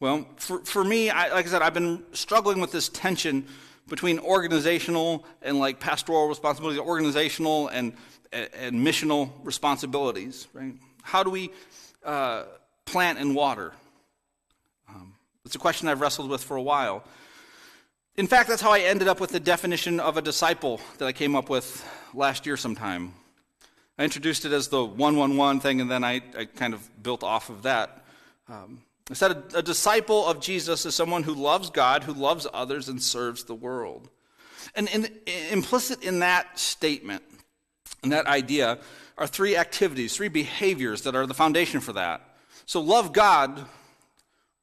well, 0.00 0.28
for, 0.36 0.62
for 0.66 0.84
me, 0.84 1.08
I, 1.08 1.32
like 1.32 1.46
I 1.46 1.48
said, 1.48 1.62
I've 1.62 1.72
been 1.72 2.02
struggling 2.12 2.60
with 2.60 2.72
this 2.72 2.90
tension 2.90 3.46
between 3.88 4.18
organizational 4.18 5.24
and 5.40 5.58
like 5.58 5.80
pastoral 5.80 6.28
responsibilities, 6.28 6.78
organizational 6.78 7.68
and, 7.68 7.94
and, 8.32 8.50
and 8.52 8.86
missional 8.86 9.30
responsibilities, 9.42 10.46
right? 10.52 10.74
How 11.02 11.22
do 11.22 11.30
we 11.30 11.50
uh, 12.04 12.42
plant 12.84 13.18
and 13.18 13.34
water? 13.34 13.72
Um, 14.90 15.14
it's 15.46 15.54
a 15.54 15.58
question 15.58 15.88
I've 15.88 16.02
wrestled 16.02 16.28
with 16.28 16.44
for 16.44 16.58
a 16.58 16.62
while. 16.62 17.02
In 18.16 18.26
fact, 18.26 18.50
that's 18.50 18.60
how 18.60 18.72
I 18.72 18.80
ended 18.80 19.08
up 19.08 19.20
with 19.20 19.30
the 19.30 19.40
definition 19.40 20.00
of 20.00 20.18
a 20.18 20.22
disciple 20.22 20.82
that 20.98 21.06
I 21.06 21.12
came 21.12 21.34
up 21.34 21.48
with 21.48 21.82
last 22.12 22.44
year 22.44 22.58
sometime. 22.58 23.14
I 23.98 24.04
introduced 24.04 24.44
it 24.44 24.52
as 24.52 24.68
the 24.68 24.84
111 24.84 25.60
thing, 25.60 25.80
and 25.80 25.90
then 25.90 26.04
I, 26.04 26.20
I 26.36 26.44
kind 26.44 26.74
of 26.74 27.02
built 27.02 27.22
off 27.22 27.48
of 27.48 27.62
that. 27.62 28.04
Um, 28.48 28.82
I 29.10 29.14
said 29.14 29.30
a, 29.30 29.58
a 29.58 29.62
disciple 29.62 30.26
of 30.26 30.40
Jesus 30.40 30.84
is 30.84 30.94
someone 30.94 31.22
who 31.22 31.34
loves 31.34 31.70
God, 31.70 32.02
who 32.02 32.12
loves 32.12 32.46
others, 32.52 32.88
and 32.88 33.02
serves 33.02 33.44
the 33.44 33.54
world. 33.54 34.08
And 34.74 34.88
in, 34.88 35.08
implicit 35.50 36.02
in 36.02 36.18
that 36.18 36.58
statement, 36.58 37.22
and 38.02 38.12
that 38.12 38.26
idea, 38.26 38.78
are 39.16 39.26
three 39.26 39.56
activities, 39.56 40.14
three 40.14 40.28
behaviors 40.28 41.02
that 41.02 41.16
are 41.16 41.26
the 41.26 41.34
foundation 41.34 41.80
for 41.80 41.94
that. 41.94 42.20
So, 42.66 42.80
love 42.80 43.12
God, 43.12 43.64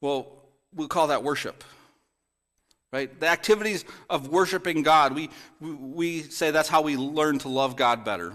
well, 0.00 0.28
we'll 0.74 0.88
call 0.88 1.08
that 1.08 1.24
worship. 1.24 1.64
Right? 2.92 3.18
The 3.18 3.26
activities 3.26 3.84
of 4.08 4.28
worshiping 4.28 4.82
God, 4.82 5.16
we, 5.16 5.28
we 5.60 6.22
say 6.22 6.52
that's 6.52 6.68
how 6.68 6.82
we 6.82 6.96
learn 6.96 7.40
to 7.40 7.48
love 7.48 7.74
God 7.74 8.04
better. 8.04 8.34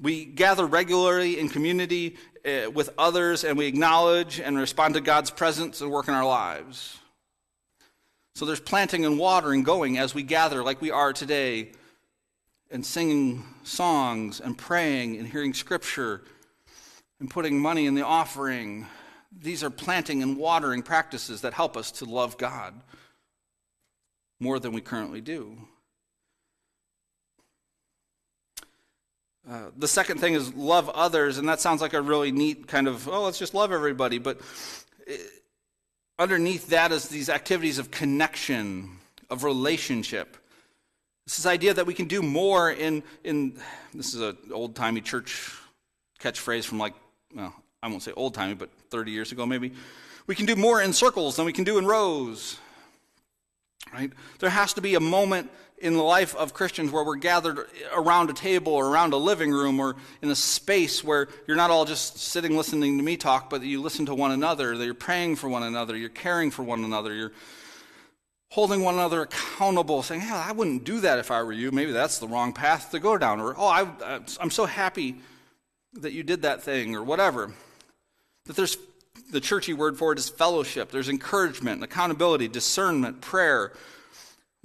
We 0.00 0.24
gather 0.24 0.66
regularly 0.66 1.38
in 1.38 1.48
community 1.48 2.16
uh, 2.44 2.70
with 2.70 2.90
others 2.98 3.44
and 3.44 3.56
we 3.56 3.66
acknowledge 3.66 4.40
and 4.40 4.58
respond 4.58 4.94
to 4.94 5.00
God's 5.00 5.30
presence 5.30 5.80
and 5.80 5.90
work 5.90 6.08
in 6.08 6.14
our 6.14 6.26
lives. 6.26 6.98
So 8.34 8.44
there's 8.44 8.60
planting 8.60 9.06
and 9.06 9.18
watering 9.18 9.62
going 9.62 9.96
as 9.96 10.14
we 10.14 10.22
gather 10.22 10.62
like 10.62 10.82
we 10.82 10.90
are 10.90 11.12
today 11.14 11.72
and 12.70 12.84
singing 12.84 13.44
songs 13.64 14.40
and 14.40 14.58
praying 14.58 15.16
and 15.16 15.26
hearing 15.26 15.54
scripture 15.54 16.22
and 17.18 17.30
putting 17.30 17.58
money 17.58 17.86
in 17.86 17.94
the 17.94 18.04
offering. 18.04 18.86
These 19.32 19.64
are 19.64 19.70
planting 19.70 20.22
and 20.22 20.36
watering 20.36 20.82
practices 20.82 21.40
that 21.40 21.54
help 21.54 21.76
us 21.76 21.90
to 21.92 22.04
love 22.04 22.36
God 22.36 22.74
more 24.38 24.58
than 24.58 24.72
we 24.72 24.82
currently 24.82 25.22
do. 25.22 25.56
Uh, 29.48 29.70
the 29.76 29.86
second 29.86 30.18
thing 30.18 30.34
is 30.34 30.52
love 30.54 30.88
others, 30.88 31.38
and 31.38 31.48
that 31.48 31.60
sounds 31.60 31.80
like 31.80 31.94
a 31.94 32.00
really 32.00 32.32
neat 32.32 32.66
kind 32.66 32.88
of, 32.88 33.08
oh, 33.08 33.22
let's 33.22 33.38
just 33.38 33.54
love 33.54 33.70
everybody. 33.70 34.18
But 34.18 34.40
it, 35.06 35.20
uh, 35.20 36.22
underneath 36.22 36.68
that 36.68 36.90
is 36.90 37.08
these 37.08 37.28
activities 37.28 37.78
of 37.78 37.90
connection, 37.90 38.96
of 39.30 39.44
relationship. 39.44 40.36
It's 41.26 41.36
this 41.36 41.46
idea 41.46 41.74
that 41.74 41.86
we 41.86 41.94
can 41.94 42.06
do 42.06 42.22
more 42.22 42.70
in, 42.70 43.02
in 43.22 43.58
this 43.94 44.14
is 44.14 44.20
an 44.20 44.36
old 44.52 44.74
timey 44.74 45.00
church 45.00 45.52
catchphrase 46.20 46.64
from 46.64 46.78
like, 46.78 46.94
well, 47.34 47.54
I 47.82 47.88
won't 47.88 48.02
say 48.02 48.12
old 48.12 48.34
timey, 48.34 48.54
but 48.54 48.70
30 48.90 49.12
years 49.12 49.30
ago 49.30 49.46
maybe. 49.46 49.72
We 50.26 50.34
can 50.34 50.46
do 50.46 50.56
more 50.56 50.82
in 50.82 50.92
circles 50.92 51.36
than 51.36 51.46
we 51.46 51.52
can 51.52 51.64
do 51.64 51.78
in 51.78 51.86
rows. 51.86 52.58
Right? 53.92 54.12
There 54.40 54.50
has 54.50 54.72
to 54.74 54.80
be 54.80 54.96
a 54.96 55.00
moment 55.00 55.50
in 55.78 55.94
the 55.94 56.02
life 56.02 56.34
of 56.36 56.54
Christians 56.54 56.90
where 56.90 57.04
we're 57.04 57.16
gathered 57.16 57.66
around 57.94 58.30
a 58.30 58.32
table 58.32 58.72
or 58.72 58.88
around 58.88 59.12
a 59.12 59.18
living 59.18 59.50
room 59.50 59.78
or 59.78 59.96
in 60.22 60.30
a 60.30 60.34
space 60.34 61.04
where 61.04 61.28
you're 61.46 61.56
not 61.56 61.70
all 61.70 61.84
just 61.84 62.18
sitting 62.18 62.56
listening 62.56 62.96
to 62.96 63.04
me 63.04 63.16
talk, 63.16 63.50
but 63.50 63.62
you 63.62 63.82
listen 63.82 64.06
to 64.06 64.14
one 64.14 64.30
another, 64.30 64.76
that 64.76 64.84
you're 64.84 64.94
praying 64.94 65.36
for 65.36 65.48
one 65.48 65.62
another, 65.62 65.96
you're 65.96 66.08
caring 66.08 66.50
for 66.50 66.62
one 66.62 66.82
another, 66.82 67.12
you're 67.12 67.32
holding 68.52 68.82
one 68.82 68.94
another 68.94 69.22
accountable, 69.22 70.02
saying, 70.02 70.22
"Yeah, 70.22 70.42
I 70.48 70.52
wouldn't 70.52 70.84
do 70.84 71.00
that 71.00 71.18
if 71.18 71.30
I 71.30 71.42
were 71.42 71.52
you. 71.52 71.70
Maybe 71.70 71.92
that's 71.92 72.18
the 72.18 72.28
wrong 72.28 72.52
path 72.52 72.90
to 72.92 72.98
go 72.98 73.18
down." 73.18 73.40
Or, 73.40 73.54
"Oh, 73.58 73.66
I, 73.66 73.82
uh, 73.82 74.20
I'm 74.40 74.50
so 74.50 74.64
happy 74.64 75.16
that 75.94 76.12
you 76.12 76.22
did 76.22 76.42
that 76.42 76.62
thing," 76.62 76.94
or 76.94 77.02
whatever. 77.02 77.52
That 78.46 78.56
there's 78.56 78.78
the 79.30 79.40
churchy 79.40 79.74
word 79.74 79.98
for 79.98 80.12
it 80.12 80.18
is 80.18 80.28
fellowship. 80.28 80.90
There's 80.90 81.08
encouragement, 81.08 81.82
accountability, 81.82 82.48
discernment, 82.48 83.20
prayer. 83.20 83.72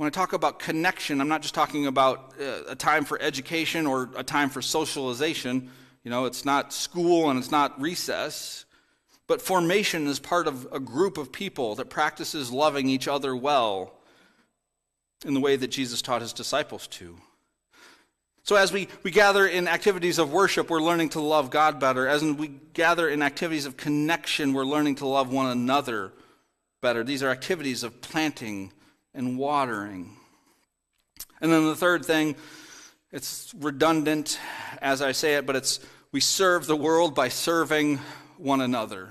When 0.01 0.07
I 0.07 0.09
talk 0.09 0.33
about 0.33 0.57
connection, 0.57 1.21
I'm 1.21 1.27
not 1.27 1.43
just 1.43 1.53
talking 1.53 1.85
about 1.85 2.33
uh, 2.41 2.63
a 2.69 2.75
time 2.75 3.05
for 3.05 3.21
education 3.21 3.85
or 3.85 4.09
a 4.15 4.23
time 4.23 4.49
for 4.49 4.59
socialization. 4.59 5.69
You 6.03 6.09
know, 6.09 6.25
it's 6.25 6.43
not 6.43 6.73
school 6.73 7.29
and 7.29 7.37
it's 7.37 7.51
not 7.51 7.79
recess. 7.79 8.65
But 9.27 9.43
formation 9.43 10.07
is 10.07 10.17
part 10.17 10.47
of 10.47 10.67
a 10.71 10.79
group 10.79 11.19
of 11.19 11.31
people 11.31 11.75
that 11.75 11.91
practices 11.91 12.49
loving 12.49 12.89
each 12.89 13.07
other 13.07 13.35
well 13.35 13.93
in 15.23 15.35
the 15.35 15.39
way 15.39 15.55
that 15.55 15.67
Jesus 15.67 16.01
taught 16.01 16.21
his 16.21 16.33
disciples 16.33 16.87
to. 16.87 17.15
So, 18.41 18.55
as 18.55 18.73
we, 18.73 18.87
we 19.03 19.11
gather 19.11 19.45
in 19.45 19.67
activities 19.67 20.17
of 20.17 20.33
worship, 20.33 20.71
we're 20.71 20.81
learning 20.81 21.09
to 21.09 21.21
love 21.21 21.51
God 21.51 21.79
better. 21.79 22.07
As 22.07 22.23
we 22.23 22.47
gather 22.73 23.07
in 23.07 23.21
activities 23.21 23.67
of 23.67 23.77
connection, 23.77 24.53
we're 24.53 24.65
learning 24.65 24.95
to 24.95 25.05
love 25.05 25.31
one 25.31 25.51
another 25.51 26.11
better. 26.81 27.03
These 27.03 27.21
are 27.21 27.29
activities 27.29 27.83
of 27.83 28.01
planting 28.01 28.73
and 29.13 29.37
watering. 29.37 30.15
And 31.41 31.51
then 31.51 31.65
the 31.65 31.75
third 31.75 32.05
thing, 32.05 32.35
it's 33.11 33.53
redundant 33.57 34.39
as 34.81 35.01
I 35.01 35.11
say 35.11 35.35
it, 35.35 35.45
but 35.45 35.55
it's 35.55 35.79
we 36.11 36.19
serve 36.19 36.67
the 36.67 36.75
world 36.75 37.15
by 37.15 37.29
serving 37.29 37.99
one 38.37 38.61
another. 38.61 39.09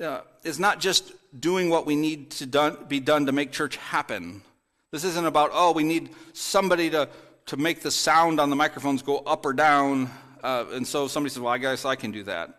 Uh, 0.00 0.20
it's 0.42 0.58
not 0.58 0.80
just 0.80 1.12
doing 1.38 1.70
what 1.70 1.86
we 1.86 1.96
need 1.96 2.30
to 2.32 2.46
done, 2.46 2.76
be 2.88 3.00
done 3.00 3.26
to 3.26 3.32
make 3.32 3.52
church 3.52 3.76
happen. 3.76 4.42
This 4.90 5.04
isn't 5.04 5.26
about, 5.26 5.50
oh, 5.52 5.72
we 5.72 5.84
need 5.84 6.10
somebody 6.32 6.90
to 6.90 7.08
to 7.46 7.56
make 7.56 7.82
the 7.82 7.90
sound 7.90 8.40
on 8.40 8.50
the 8.50 8.56
microphones 8.56 9.02
go 9.02 9.18
up 9.18 9.44
or 9.44 9.52
down. 9.52 10.10
Uh, 10.42 10.64
and 10.72 10.86
so 10.86 11.08
somebody 11.08 11.30
says, 11.30 11.40
well, 11.40 11.52
I 11.52 11.58
guess 11.58 11.84
I 11.84 11.96
can 11.96 12.10
do 12.10 12.22
that. 12.24 12.58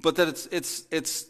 But 0.00 0.16
that 0.16 0.28
it's, 0.28 0.46
it's, 0.46 0.84
it's 0.90 1.26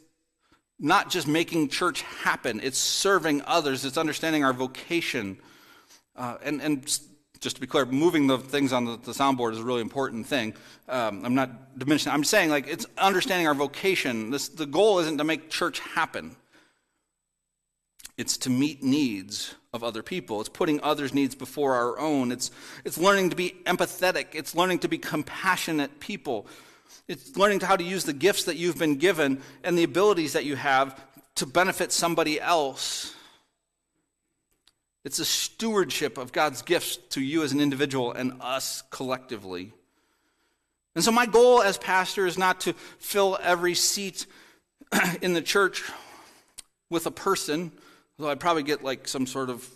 not 0.79 1.11
just 1.11 1.27
making 1.27 1.69
church 1.69 2.03
happen, 2.03 2.61
it's 2.63 2.79
serving 2.79 3.43
others, 3.47 3.85
it's 3.85 3.99
understanding 3.99 4.45
our 4.45 4.53
vocation. 4.53 5.39
Uh, 6.15 6.37
and, 6.43 6.61
and 6.61 6.87
just 7.41 7.57
to 7.57 7.61
be 7.61 7.67
clear, 7.67 7.87
moving 7.87 8.27
the 8.27 8.39
things 8.39 8.73
on 8.73 8.85
the, 8.85 8.97
the 8.97 9.13
soundboard 9.13 9.53
is 9.53 9.59
a 9.59 9.65
really 9.65 9.81
important 9.81 10.27
thing. 10.27 10.55
Um, 10.89 11.25
I'm 11.25 11.35
not 11.35 11.79
diminishing. 11.79 12.13
I'm 12.13 12.25
saying 12.25 12.51
like 12.51 12.67
it's 12.67 12.87
understanding 12.97 13.47
our 13.47 13.55
vocation. 13.55 14.31
This, 14.31 14.49
the 14.49 14.67
goal 14.67 14.99
isn't 15.01 15.19
to 15.19 15.25
make 15.25 15.51
church 15.51 15.81
happen. 15.81 16.37
It's 18.17 18.37
to 18.39 18.51
meet 18.51 18.83
needs 18.83 19.55
of 19.73 19.85
other 19.85 20.03
people. 20.03 20.41
It's 20.41 20.49
putting 20.49 20.81
others' 20.83 21.15
needs 21.15 21.37
before 21.37 21.75
our 21.75 21.99
own. 22.01 22.33
It's, 22.33 22.51
it's 22.85 22.99
learning 22.99 23.31
to 23.31 23.37
be 23.37 23.55
empathetic. 23.65 24.29
It's 24.33 24.57
learning 24.57 24.81
to 24.81 24.89
be 24.89 24.99
compassionate 24.99 26.01
people. 26.01 26.49
It's 27.07 27.37
learning 27.37 27.61
how 27.61 27.77
to 27.77 27.85
use 27.85 28.05
the 28.05 28.13
gifts 28.13 28.45
that 28.45 28.57
you've 28.57 28.79
been 28.79 28.97
given 28.97 29.43
and 29.65 29.77
the 29.77 29.85
abilities 29.85 30.35
that 30.35 30.45
you 30.45 30.57
have 30.57 31.01
to 31.37 31.47
benefit 31.47 31.93
somebody 31.93 32.41
else. 32.41 33.15
It's 35.05 35.19
a 35.19 35.25
stewardship 35.25 36.19
of 36.19 36.33
God's 36.33 36.63
gifts 36.63 36.97
to 37.11 37.21
you 37.21 37.43
as 37.43 37.53
an 37.53 37.61
individual 37.61 38.13
and 38.13 38.33
us 38.41 38.83
collectively. 38.91 39.73
And 40.95 41.05
so, 41.05 41.13
my 41.13 41.27
goal 41.27 41.63
as 41.63 41.79
pastor 41.79 42.27
is 42.27 42.37
not 42.37 42.61
to 42.63 42.73
fill 42.99 43.39
every 43.41 43.75
seat 43.75 44.27
in 45.23 45.33
the 45.33 45.43
church 45.43 45.85
with 46.91 47.07
a 47.07 47.11
person 47.11 47.73
Although 48.19 48.33
I'd 48.33 48.41
probably 48.41 48.65
get 48.65 48.83
like 48.83 49.07
some 49.07 49.27
sort 49.27 49.49
of 49.49 49.67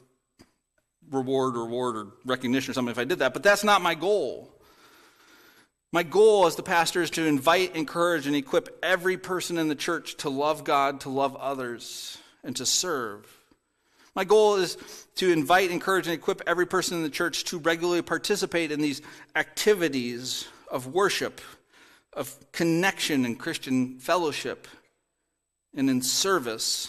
reward 1.11 1.55
reward 1.55 1.97
or 1.97 2.07
recognition 2.25 2.71
or 2.71 2.75
something 2.75 2.91
if 2.91 2.99
I 2.99 3.05
did 3.05 3.21
that, 3.21 3.33
but 3.33 3.43
that's 3.43 3.65
not 3.65 3.83
my 3.83 3.95
goal. 3.95 4.51
My 5.95 6.03
goal 6.03 6.47
as 6.47 6.57
the 6.57 6.63
pastor 6.63 7.03
is 7.03 7.11
to 7.11 7.27
invite, 7.27 7.77
encourage, 7.77 8.27
and 8.27 8.35
equip 8.35 8.79
every 8.83 9.19
person 9.19 9.59
in 9.59 9.69
the 9.69 9.75
church 9.75 10.17
to 10.19 10.31
love 10.31 10.65
God, 10.65 11.03
to 11.03 11.11
love 11.11 11.37
others, 11.37 12.17
and 12.43 12.57
to 12.57 12.65
serve. 12.65 13.27
My 14.15 14.25
goal 14.25 14.57
is 14.57 14.79
to 15.17 15.31
invite, 15.31 15.71
encourage, 15.71 16.07
and 16.07 16.15
equip 16.15 16.41
every 16.47 16.67
person 16.67 16.97
in 16.97 17.03
the 17.03 17.11
church 17.11 17.45
to 17.45 17.59
regularly 17.59 18.01
participate 18.01 18.73
in 18.73 18.81
these 18.81 19.03
activities 19.37 20.49
of 20.71 20.87
worship, 20.87 21.43
of 22.15 22.35
connection 22.53 23.27
and 23.27 23.39
Christian 23.39 23.99
fellowship, 23.99 24.67
and 25.75 25.91
in 25.91 26.01
service 26.01 26.89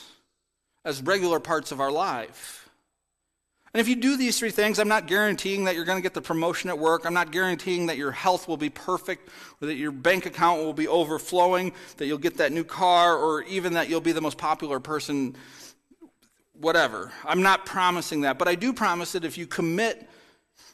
as 0.86 1.02
regular 1.02 1.42
parts 1.42 1.74
of 1.74 1.82
our 1.82 1.92
life. 1.92 2.63
And 3.74 3.82
if 3.82 3.88
you 3.88 3.96
do 3.96 4.18
these 4.18 4.38
three 4.38 4.52
things, 4.52 4.78
I'm 4.78 4.88
not 4.88 5.08
guaranteeing 5.08 5.64
that 5.64 5.76
you're 5.76 5.86
going 5.86 5.98
to 5.98 6.04
get 6.04 6.14
the 6.14 6.22
promotion 6.22 6.70
at 6.70 6.78
work. 6.78 7.06
I'm 7.06 7.14
not 7.16 7.32
guaranteeing 7.32 7.88
that 7.88 7.98
your 7.98 8.12
health 8.12 8.48
will 8.48 8.58
be 8.58 8.70
perfect 8.70 9.30
or 9.60 9.68
that 9.68 9.76
your 9.76 9.92
bank 9.92 10.28
account 10.28 10.62
will 10.62 10.74
be 10.74 10.88
overflowing, 10.88 11.74
that 11.98 12.06
you'll 12.06 12.20
get 12.20 12.38
that 12.38 12.52
new 12.52 12.64
car, 12.64 13.18
or 13.18 13.42
even 13.44 13.74
that 13.74 13.90
you'll 13.90 14.00
be 14.00 14.12
the 14.12 14.22
most 14.22 14.38
popular 14.38 14.80
person, 14.80 15.36
whatever. 16.54 17.12
I'm 17.26 17.42
not 17.42 17.66
promising 17.66 18.22
that. 18.22 18.38
But 18.38 18.48
I 18.48 18.54
do 18.54 18.74
promise 18.74 19.14
that 19.14 19.26
if 19.26 19.40
you 19.40 19.48
commit 19.48 20.08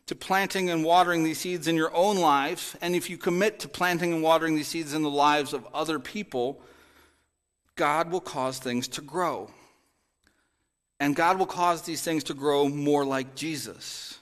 to 0.08 0.16
planting 0.16 0.70
and 0.70 0.84
watering 0.84 1.24
these 1.24 1.40
seeds 1.40 1.70
in 1.70 1.78
your 1.78 1.96
own 1.96 2.18
life, 2.18 2.76
and 2.82 2.96
if 2.96 3.10
you 3.10 3.18
commit 3.18 3.60
to 3.60 3.70
planting 3.70 4.12
and 4.12 4.22
watering 4.22 4.56
these 4.56 4.68
seeds 4.68 4.94
in 4.94 5.04
the 5.04 5.10
lives 5.10 5.54
of 5.54 5.66
other 5.74 6.00
people, 6.00 6.62
God 7.78 8.12
will 8.12 8.20
cause 8.20 8.60
things 8.60 8.90
to 8.90 9.02
grow. 9.02 9.52
And 11.00 11.16
God 11.16 11.40
will 11.40 11.46
cause 11.46 11.84
these 11.84 12.02
things 12.02 12.26
to 12.26 12.34
grow 12.34 12.68
more 12.68 13.06
like 13.06 13.36
Jesus. 13.36 14.20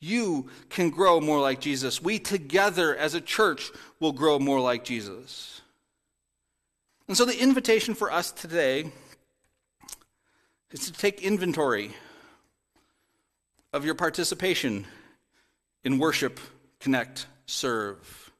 You 0.00 0.48
can 0.68 0.90
grow 0.90 1.20
more 1.20 1.40
like 1.40 1.60
Jesus. 1.60 2.02
We 2.02 2.18
together 2.18 2.96
as 2.96 3.14
a 3.14 3.20
church 3.20 3.70
will 4.00 4.12
grow 4.12 4.38
more 4.38 4.60
like 4.60 4.84
Jesus. 4.84 5.60
And 7.06 7.16
so 7.16 7.24
the 7.24 7.38
invitation 7.38 7.94
for 7.94 8.10
us 8.10 8.32
today 8.32 8.90
is 10.70 10.86
to 10.86 10.92
take 10.92 11.22
inventory 11.22 11.92
of 13.72 13.84
your 13.84 13.94
participation 13.94 14.86
in 15.84 15.98
worship, 15.98 16.40
connect, 16.80 17.26
serve. 17.46 18.32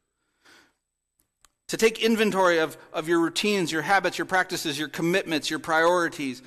To 1.69 1.77
take 1.77 2.03
inventory 2.03 2.59
of, 2.59 2.77
of 2.93 3.09
your 3.09 3.21
routines, 3.21 3.71
your 3.71 3.83
habits, 3.83 4.19
your 4.19 4.27
practices, 4.27 4.79
your 4.79 4.89
commitments, 4.89 5.49
your 5.49 5.59
priorities 5.59 6.43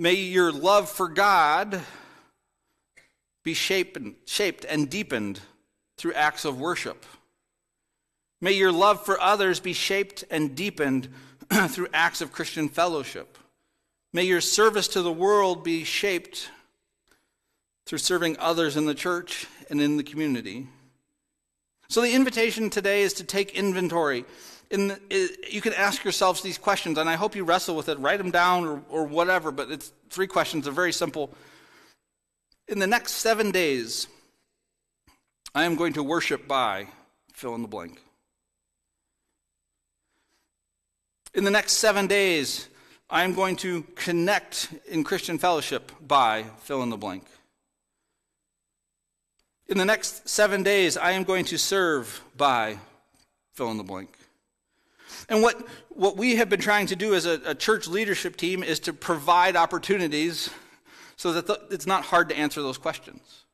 May 0.00 0.14
your 0.14 0.50
love 0.50 0.88
for 0.88 1.08
God 1.08 1.78
be 3.44 3.52
shaped 3.52 3.98
shaped 4.24 4.64
and 4.64 4.88
deepened 4.88 5.40
through 5.98 6.14
acts 6.14 6.46
of 6.46 6.58
worship. 6.58 7.04
May 8.40 8.52
your 8.52 8.72
love 8.72 9.04
for 9.04 9.20
others 9.20 9.60
be 9.60 9.74
shaped 9.74 10.24
and 10.30 10.56
deepened 10.56 11.10
through 11.68 11.88
acts 11.92 12.22
of 12.22 12.32
Christian 12.32 12.70
fellowship. 12.70 13.36
May 14.14 14.22
your 14.22 14.40
service 14.40 14.88
to 14.88 15.02
the 15.02 15.12
world 15.12 15.62
be 15.62 15.84
shaped 15.84 16.48
through 17.84 17.98
serving 17.98 18.38
others 18.38 18.78
in 18.78 18.86
the 18.86 18.94
church 18.94 19.48
and 19.68 19.82
in 19.82 19.98
the 19.98 20.02
community. 20.02 20.66
So, 21.90 22.00
the 22.00 22.14
invitation 22.14 22.70
today 22.70 23.02
is 23.02 23.12
to 23.14 23.24
take 23.24 23.54
inventory 23.54 24.24
the, 24.70 25.36
you 25.50 25.60
can 25.60 25.74
ask 25.74 26.04
yourselves 26.04 26.42
these 26.42 26.58
questions, 26.58 26.96
and 26.96 27.10
I 27.10 27.16
hope 27.16 27.34
you 27.34 27.44
wrestle 27.44 27.74
with 27.74 27.88
it. 27.88 27.98
Write 27.98 28.18
them 28.18 28.30
down 28.30 28.66
or, 28.66 28.82
or 28.88 29.04
whatever, 29.04 29.50
but 29.50 29.70
it's 29.70 29.92
three 30.10 30.28
questions. 30.28 30.64
They're 30.64 30.72
very 30.72 30.92
simple. 30.92 31.34
In 32.68 32.78
the 32.78 32.86
next 32.86 33.14
seven 33.14 33.50
days, 33.50 34.06
I 35.54 35.64
am 35.64 35.74
going 35.74 35.94
to 35.94 36.02
worship 36.04 36.46
by 36.46 36.86
fill 37.32 37.56
in 37.56 37.62
the 37.62 37.68
blank. 37.68 38.00
In 41.34 41.42
the 41.42 41.50
next 41.50 41.74
seven 41.74 42.06
days, 42.06 42.68
I 43.08 43.24
am 43.24 43.34
going 43.34 43.56
to 43.56 43.82
connect 43.96 44.68
in 44.88 45.02
Christian 45.02 45.38
fellowship 45.38 45.90
by 46.00 46.44
fill 46.60 46.84
in 46.84 46.90
the 46.90 46.96
blank. 46.96 47.24
In 49.66 49.78
the 49.78 49.84
next 49.84 50.28
seven 50.28 50.62
days, 50.62 50.96
I 50.96 51.12
am 51.12 51.24
going 51.24 51.44
to 51.46 51.58
serve 51.58 52.22
by 52.36 52.78
fill 53.52 53.70
in 53.72 53.76
the 53.76 53.84
blank. 53.84 54.16
And 55.28 55.42
what, 55.42 55.66
what 55.90 56.16
we 56.16 56.36
have 56.36 56.48
been 56.48 56.60
trying 56.60 56.86
to 56.86 56.96
do 56.96 57.14
as 57.14 57.26
a, 57.26 57.40
a 57.44 57.54
church 57.54 57.88
leadership 57.88 58.36
team 58.36 58.62
is 58.62 58.80
to 58.80 58.92
provide 58.92 59.56
opportunities 59.56 60.50
so 61.16 61.32
that 61.32 61.46
the, 61.46 61.60
it's 61.70 61.86
not 61.86 62.04
hard 62.04 62.28
to 62.30 62.36
answer 62.36 62.62
those 62.62 62.78
questions. 62.78 63.44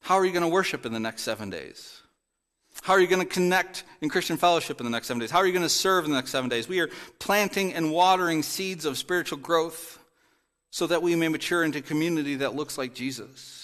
How 0.00 0.14
are 0.16 0.24
you 0.24 0.32
going 0.32 0.42
to 0.42 0.48
worship 0.48 0.86
in 0.86 0.92
the 0.92 1.00
next 1.00 1.22
seven 1.22 1.50
days? 1.50 2.00
How 2.82 2.92
are 2.92 3.00
you 3.00 3.06
going 3.06 3.26
to 3.26 3.26
connect 3.26 3.84
in 4.00 4.08
Christian 4.08 4.36
fellowship 4.36 4.80
in 4.80 4.84
the 4.84 4.90
next 4.90 5.08
seven 5.08 5.20
days? 5.20 5.30
How 5.30 5.38
are 5.38 5.46
you 5.46 5.52
going 5.52 5.62
to 5.62 5.68
serve 5.68 6.04
in 6.04 6.10
the 6.10 6.16
next 6.16 6.30
seven 6.30 6.48
days? 6.48 6.68
We 6.68 6.80
are 6.80 6.90
planting 7.18 7.74
and 7.74 7.90
watering 7.90 8.42
seeds 8.42 8.84
of 8.84 8.98
spiritual 8.98 9.38
growth 9.38 9.98
so 10.70 10.86
that 10.86 11.02
we 11.02 11.16
may 11.16 11.28
mature 11.28 11.64
into 11.64 11.80
community 11.80 12.36
that 12.36 12.54
looks 12.54 12.76
like 12.76 12.94
Jesus. 12.94 13.55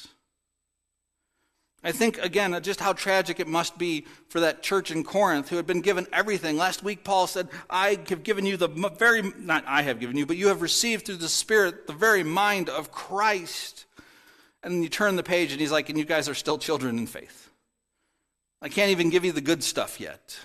I 1.84 1.90
think, 1.90 2.18
again, 2.18 2.56
just 2.62 2.78
how 2.78 2.92
tragic 2.92 3.40
it 3.40 3.48
must 3.48 3.76
be 3.76 4.06
for 4.28 4.38
that 4.40 4.62
church 4.62 4.92
in 4.92 5.02
Corinth 5.02 5.48
who 5.48 5.56
had 5.56 5.66
been 5.66 5.80
given 5.80 6.06
everything. 6.12 6.56
Last 6.56 6.84
week, 6.84 7.02
Paul 7.02 7.26
said, 7.26 7.48
I 7.68 7.98
have 8.08 8.22
given 8.22 8.46
you 8.46 8.56
the 8.56 8.68
very, 8.68 9.22
not 9.38 9.64
I 9.66 9.82
have 9.82 9.98
given 9.98 10.16
you, 10.16 10.24
but 10.24 10.36
you 10.36 10.48
have 10.48 10.62
received 10.62 11.06
through 11.06 11.16
the 11.16 11.28
Spirit 11.28 11.88
the 11.88 11.92
very 11.92 12.22
mind 12.22 12.68
of 12.68 12.92
Christ. 12.92 13.86
And 14.62 14.84
you 14.84 14.88
turn 14.88 15.16
the 15.16 15.24
page 15.24 15.50
and 15.50 15.60
he's 15.60 15.72
like, 15.72 15.88
and 15.88 15.98
you 15.98 16.04
guys 16.04 16.28
are 16.28 16.34
still 16.34 16.56
children 16.56 16.98
in 16.98 17.08
faith. 17.08 17.50
I 18.60 18.68
can't 18.68 18.92
even 18.92 19.10
give 19.10 19.24
you 19.24 19.32
the 19.32 19.40
good 19.40 19.64
stuff 19.64 19.98
yet. 19.98 20.38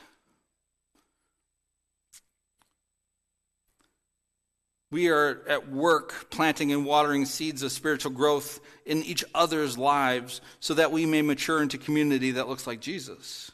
We 4.89 5.09
are 5.09 5.41
at 5.47 5.69
work 5.69 6.29
planting 6.29 6.71
and 6.71 6.85
watering 6.85 7.25
seeds 7.25 7.61
of 7.61 7.71
spiritual 7.71 8.11
growth 8.11 8.61
in 8.85 9.03
each 9.03 9.23
other's 9.35 9.77
lives 9.77 10.39
so 10.59 10.73
that 10.75 10.91
we 10.91 11.05
may 11.05 11.21
mature 11.21 11.61
into 11.61 11.77
community 11.77 12.31
that 12.31 12.47
looks 12.47 12.65
like 12.65 12.79
Jesus. 12.79 13.51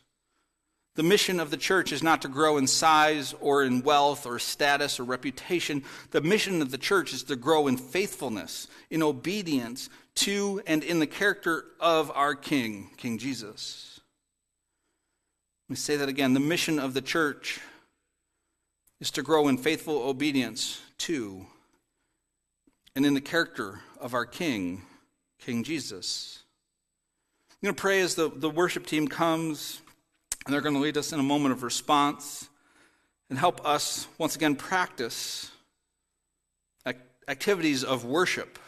The 0.96 1.02
mission 1.02 1.40
of 1.40 1.50
the 1.50 1.58
church 1.58 1.92
is 1.92 2.04
not 2.04 2.22
to 2.22 2.28
grow 2.28 2.58
in 2.58 2.68
size 2.68 3.34
or 3.42 3.64
in 3.64 3.82
wealth 3.82 4.28
or 4.28 4.38
status 4.38 5.00
or 5.00 5.06
reputation. 5.06 5.84
The 6.12 6.22
mission 6.22 6.62
of 6.62 6.70
the 6.70 6.78
church 6.78 7.14
is 7.14 7.24
to 7.24 7.36
grow 7.36 7.66
in 7.66 7.78
faithfulness, 7.78 8.68
in 8.92 9.02
obedience 9.02 9.90
to 10.16 10.62
and 10.68 10.84
in 10.84 11.00
the 11.00 11.08
character 11.08 11.66
of 11.80 12.12
our 12.12 12.36
King, 12.36 12.92
King 12.98 13.18
Jesus. 13.18 14.02
Let 15.68 15.74
me 15.74 15.78
say 15.78 15.98
that 15.98 16.10
again. 16.10 16.36
The 16.36 16.40
mission 16.40 16.78
of 16.78 16.94
the 16.94 17.02
church 17.02 17.60
is 19.00 19.12
to 19.12 19.22
grow 19.22 19.48
in 19.48 19.58
faithful 19.58 20.04
obedience 20.04 20.82
to 21.00 21.46
and 22.96 23.06
in 23.06 23.14
the 23.14 23.22
character 23.22 23.82
of 24.00 24.14
our 24.14 24.26
King, 24.26 24.84
King 25.40 25.64
Jesus. 25.64 26.44
I'm 27.52 27.68
going 27.68 27.76
to 27.76 27.82
pray 27.82 28.02
as 28.02 28.16
the, 28.16 28.30
the 28.30 28.50
worship 28.50 28.86
team 28.86 29.08
comes, 29.08 29.82
and 30.46 30.54
they're 30.54 30.62
going 30.62 30.76
to 30.76 30.82
lead 30.82 30.98
us 30.98 31.12
in 31.12 31.20
a 31.20 31.24
moment 31.24 31.54
of 31.54 31.64
response 31.64 32.50
and 33.30 33.40
help 33.40 33.66
us 33.66 34.08
once 34.18 34.36
again 34.36 34.56
practice 34.56 35.50
activities 37.28 37.84
of 37.84 38.06
worship 38.06 38.60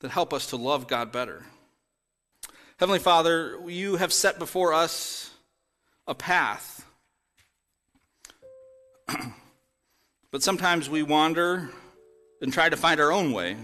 that 0.00 0.10
help 0.10 0.32
us 0.32 0.48
to 0.48 0.56
love 0.56 0.88
God 0.88 1.12
better. 1.12 1.44
Heavenly 2.78 2.98
Father, 2.98 3.58
you 3.66 3.96
have 3.96 4.12
set 4.12 4.38
before 4.38 4.72
us 4.72 5.30
a 6.06 6.14
path. 6.14 6.83
but 10.30 10.42
sometimes 10.42 10.88
we 10.88 11.02
wander 11.02 11.70
and 12.40 12.52
try 12.52 12.68
to 12.68 12.76
find 12.76 13.00
our 13.00 13.12
own 13.12 13.32
way. 13.32 13.56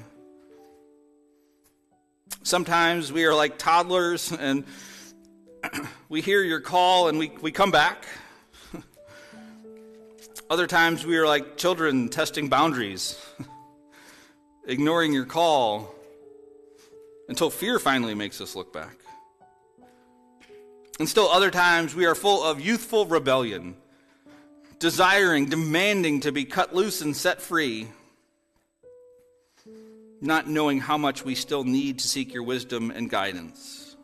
Sometimes 2.42 3.12
we 3.12 3.24
are 3.24 3.34
like 3.34 3.58
toddlers 3.58 4.32
and 4.32 4.64
we 6.08 6.20
hear 6.20 6.42
your 6.42 6.60
call 6.60 7.08
and 7.08 7.18
we, 7.18 7.30
we 7.40 7.52
come 7.52 7.70
back. 7.70 8.06
Other 10.50 10.66
times 10.66 11.04
we 11.04 11.16
are 11.18 11.26
like 11.26 11.56
children 11.56 12.08
testing 12.08 12.48
boundaries, 12.48 13.18
ignoring 14.66 15.12
your 15.12 15.26
call 15.26 15.94
until 17.28 17.50
fear 17.50 17.78
finally 17.78 18.14
makes 18.14 18.40
us 18.40 18.56
look 18.56 18.72
back. 18.72 18.96
And 20.98 21.08
still, 21.08 21.28
other 21.28 21.50
times, 21.50 21.94
we 21.94 22.04
are 22.04 22.14
full 22.14 22.42
of 22.42 22.60
youthful 22.60 23.06
rebellion, 23.06 23.74
desiring, 24.80 25.46
demanding 25.46 26.20
to 26.20 26.32
be 26.32 26.44
cut 26.44 26.74
loose 26.74 27.02
and 27.02 27.14
set 27.14 27.40
free, 27.40 27.86
not 30.20 30.48
knowing 30.48 30.80
how 30.80 30.98
much 30.98 31.24
we 31.24 31.34
still 31.34 31.62
need 31.62 32.00
to 32.00 32.08
seek 32.08 32.34
your 32.34 32.42
wisdom 32.42 32.90
and 32.90 33.08
guidance. 33.08 33.96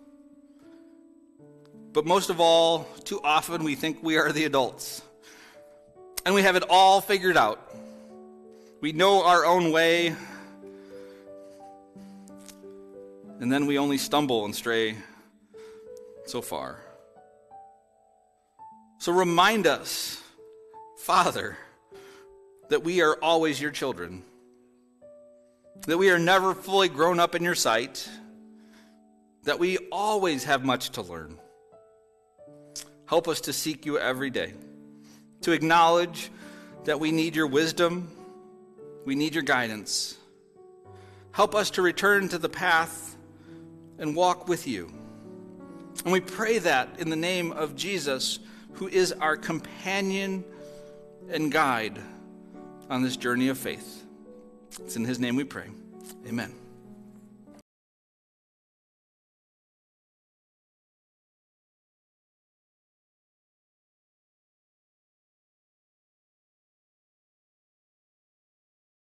But 1.93 2.05
most 2.05 2.31
of 2.31 2.41
all, 2.41 2.85
too 3.05 3.21
often 3.25 3.65
we 3.65 3.75
think 3.75 4.03
we 4.03 4.19
are 4.19 4.31
the 4.31 4.45
adults. 4.45 5.03
And 6.27 6.35
we 6.35 6.43
have 6.43 6.57
it 6.57 6.65
all 6.69 7.01
figured 7.01 7.37
out. 7.37 7.75
We 8.81 8.93
know 8.93 9.25
our 9.25 9.47
own 9.47 9.73
way, 9.73 10.15
and 13.41 13.51
then 13.51 13.65
we 13.65 13.79
only 13.79 13.97
stumble 13.97 14.45
and 14.45 14.55
stray 14.55 14.97
so 16.27 16.43
far. 16.43 16.81
So 18.99 19.13
remind 19.13 19.67
us, 19.67 20.23
Father, 21.07 21.57
that 22.69 22.83
we 22.83 23.01
are 23.01 23.17
always 23.23 23.61
your 23.61 23.71
children, 23.71 24.25
that 25.87 25.99
we 25.99 26.11
are 26.11 26.19
never 26.19 26.53
fully 26.53 26.89
grown 26.89 27.21
up 27.21 27.37
in 27.37 27.45
your 27.45 27.55
sight, 27.55 28.09
that 29.45 29.61
we 29.61 29.79
always 29.93 30.43
have 30.43 30.65
much 30.65 30.91
to 30.91 31.03
learn. 31.03 31.39
Help 33.05 33.29
us 33.29 33.43
to 33.43 33.53
seek 33.53 33.87
you 33.87 34.01
every 34.01 34.31
day, 34.31 34.53
to 35.43 35.53
acknowledge 35.53 36.29
that 36.87 36.99
we 36.99 37.13
need 37.13 37.37
your 37.37 37.47
wisdom, 37.47 38.11
we 39.05 39.15
need 39.15 39.33
your 39.33 39.45
guidance. 39.45 40.19
Help 41.31 41.55
us 41.55 41.71
to 41.71 41.83
return 41.83 42.29
to 42.31 42.39
the 42.39 42.49
path 42.49 43.15
and 44.01 44.17
walk 44.17 44.49
with 44.49 44.67
you. 44.67 44.91
And 46.03 46.13
we 46.13 46.19
pray 46.19 46.59
that 46.59 46.99
in 46.99 47.11
the 47.11 47.15
name 47.15 47.53
of 47.53 47.77
Jesus, 47.77 48.41
who 48.73 48.89
is 48.89 49.13
our 49.13 49.37
companion 49.37 50.43
and 51.31 51.51
guide 51.51 51.99
on 52.89 53.03
this 53.03 53.17
journey 53.17 53.49
of 53.49 53.59
faith. 53.59 54.05
It's 54.81 54.97
in 54.97 55.05
his 55.05 55.19
name 55.19 55.37
we 55.37 55.45
pray. 55.45 55.69
Amen. 56.27 56.55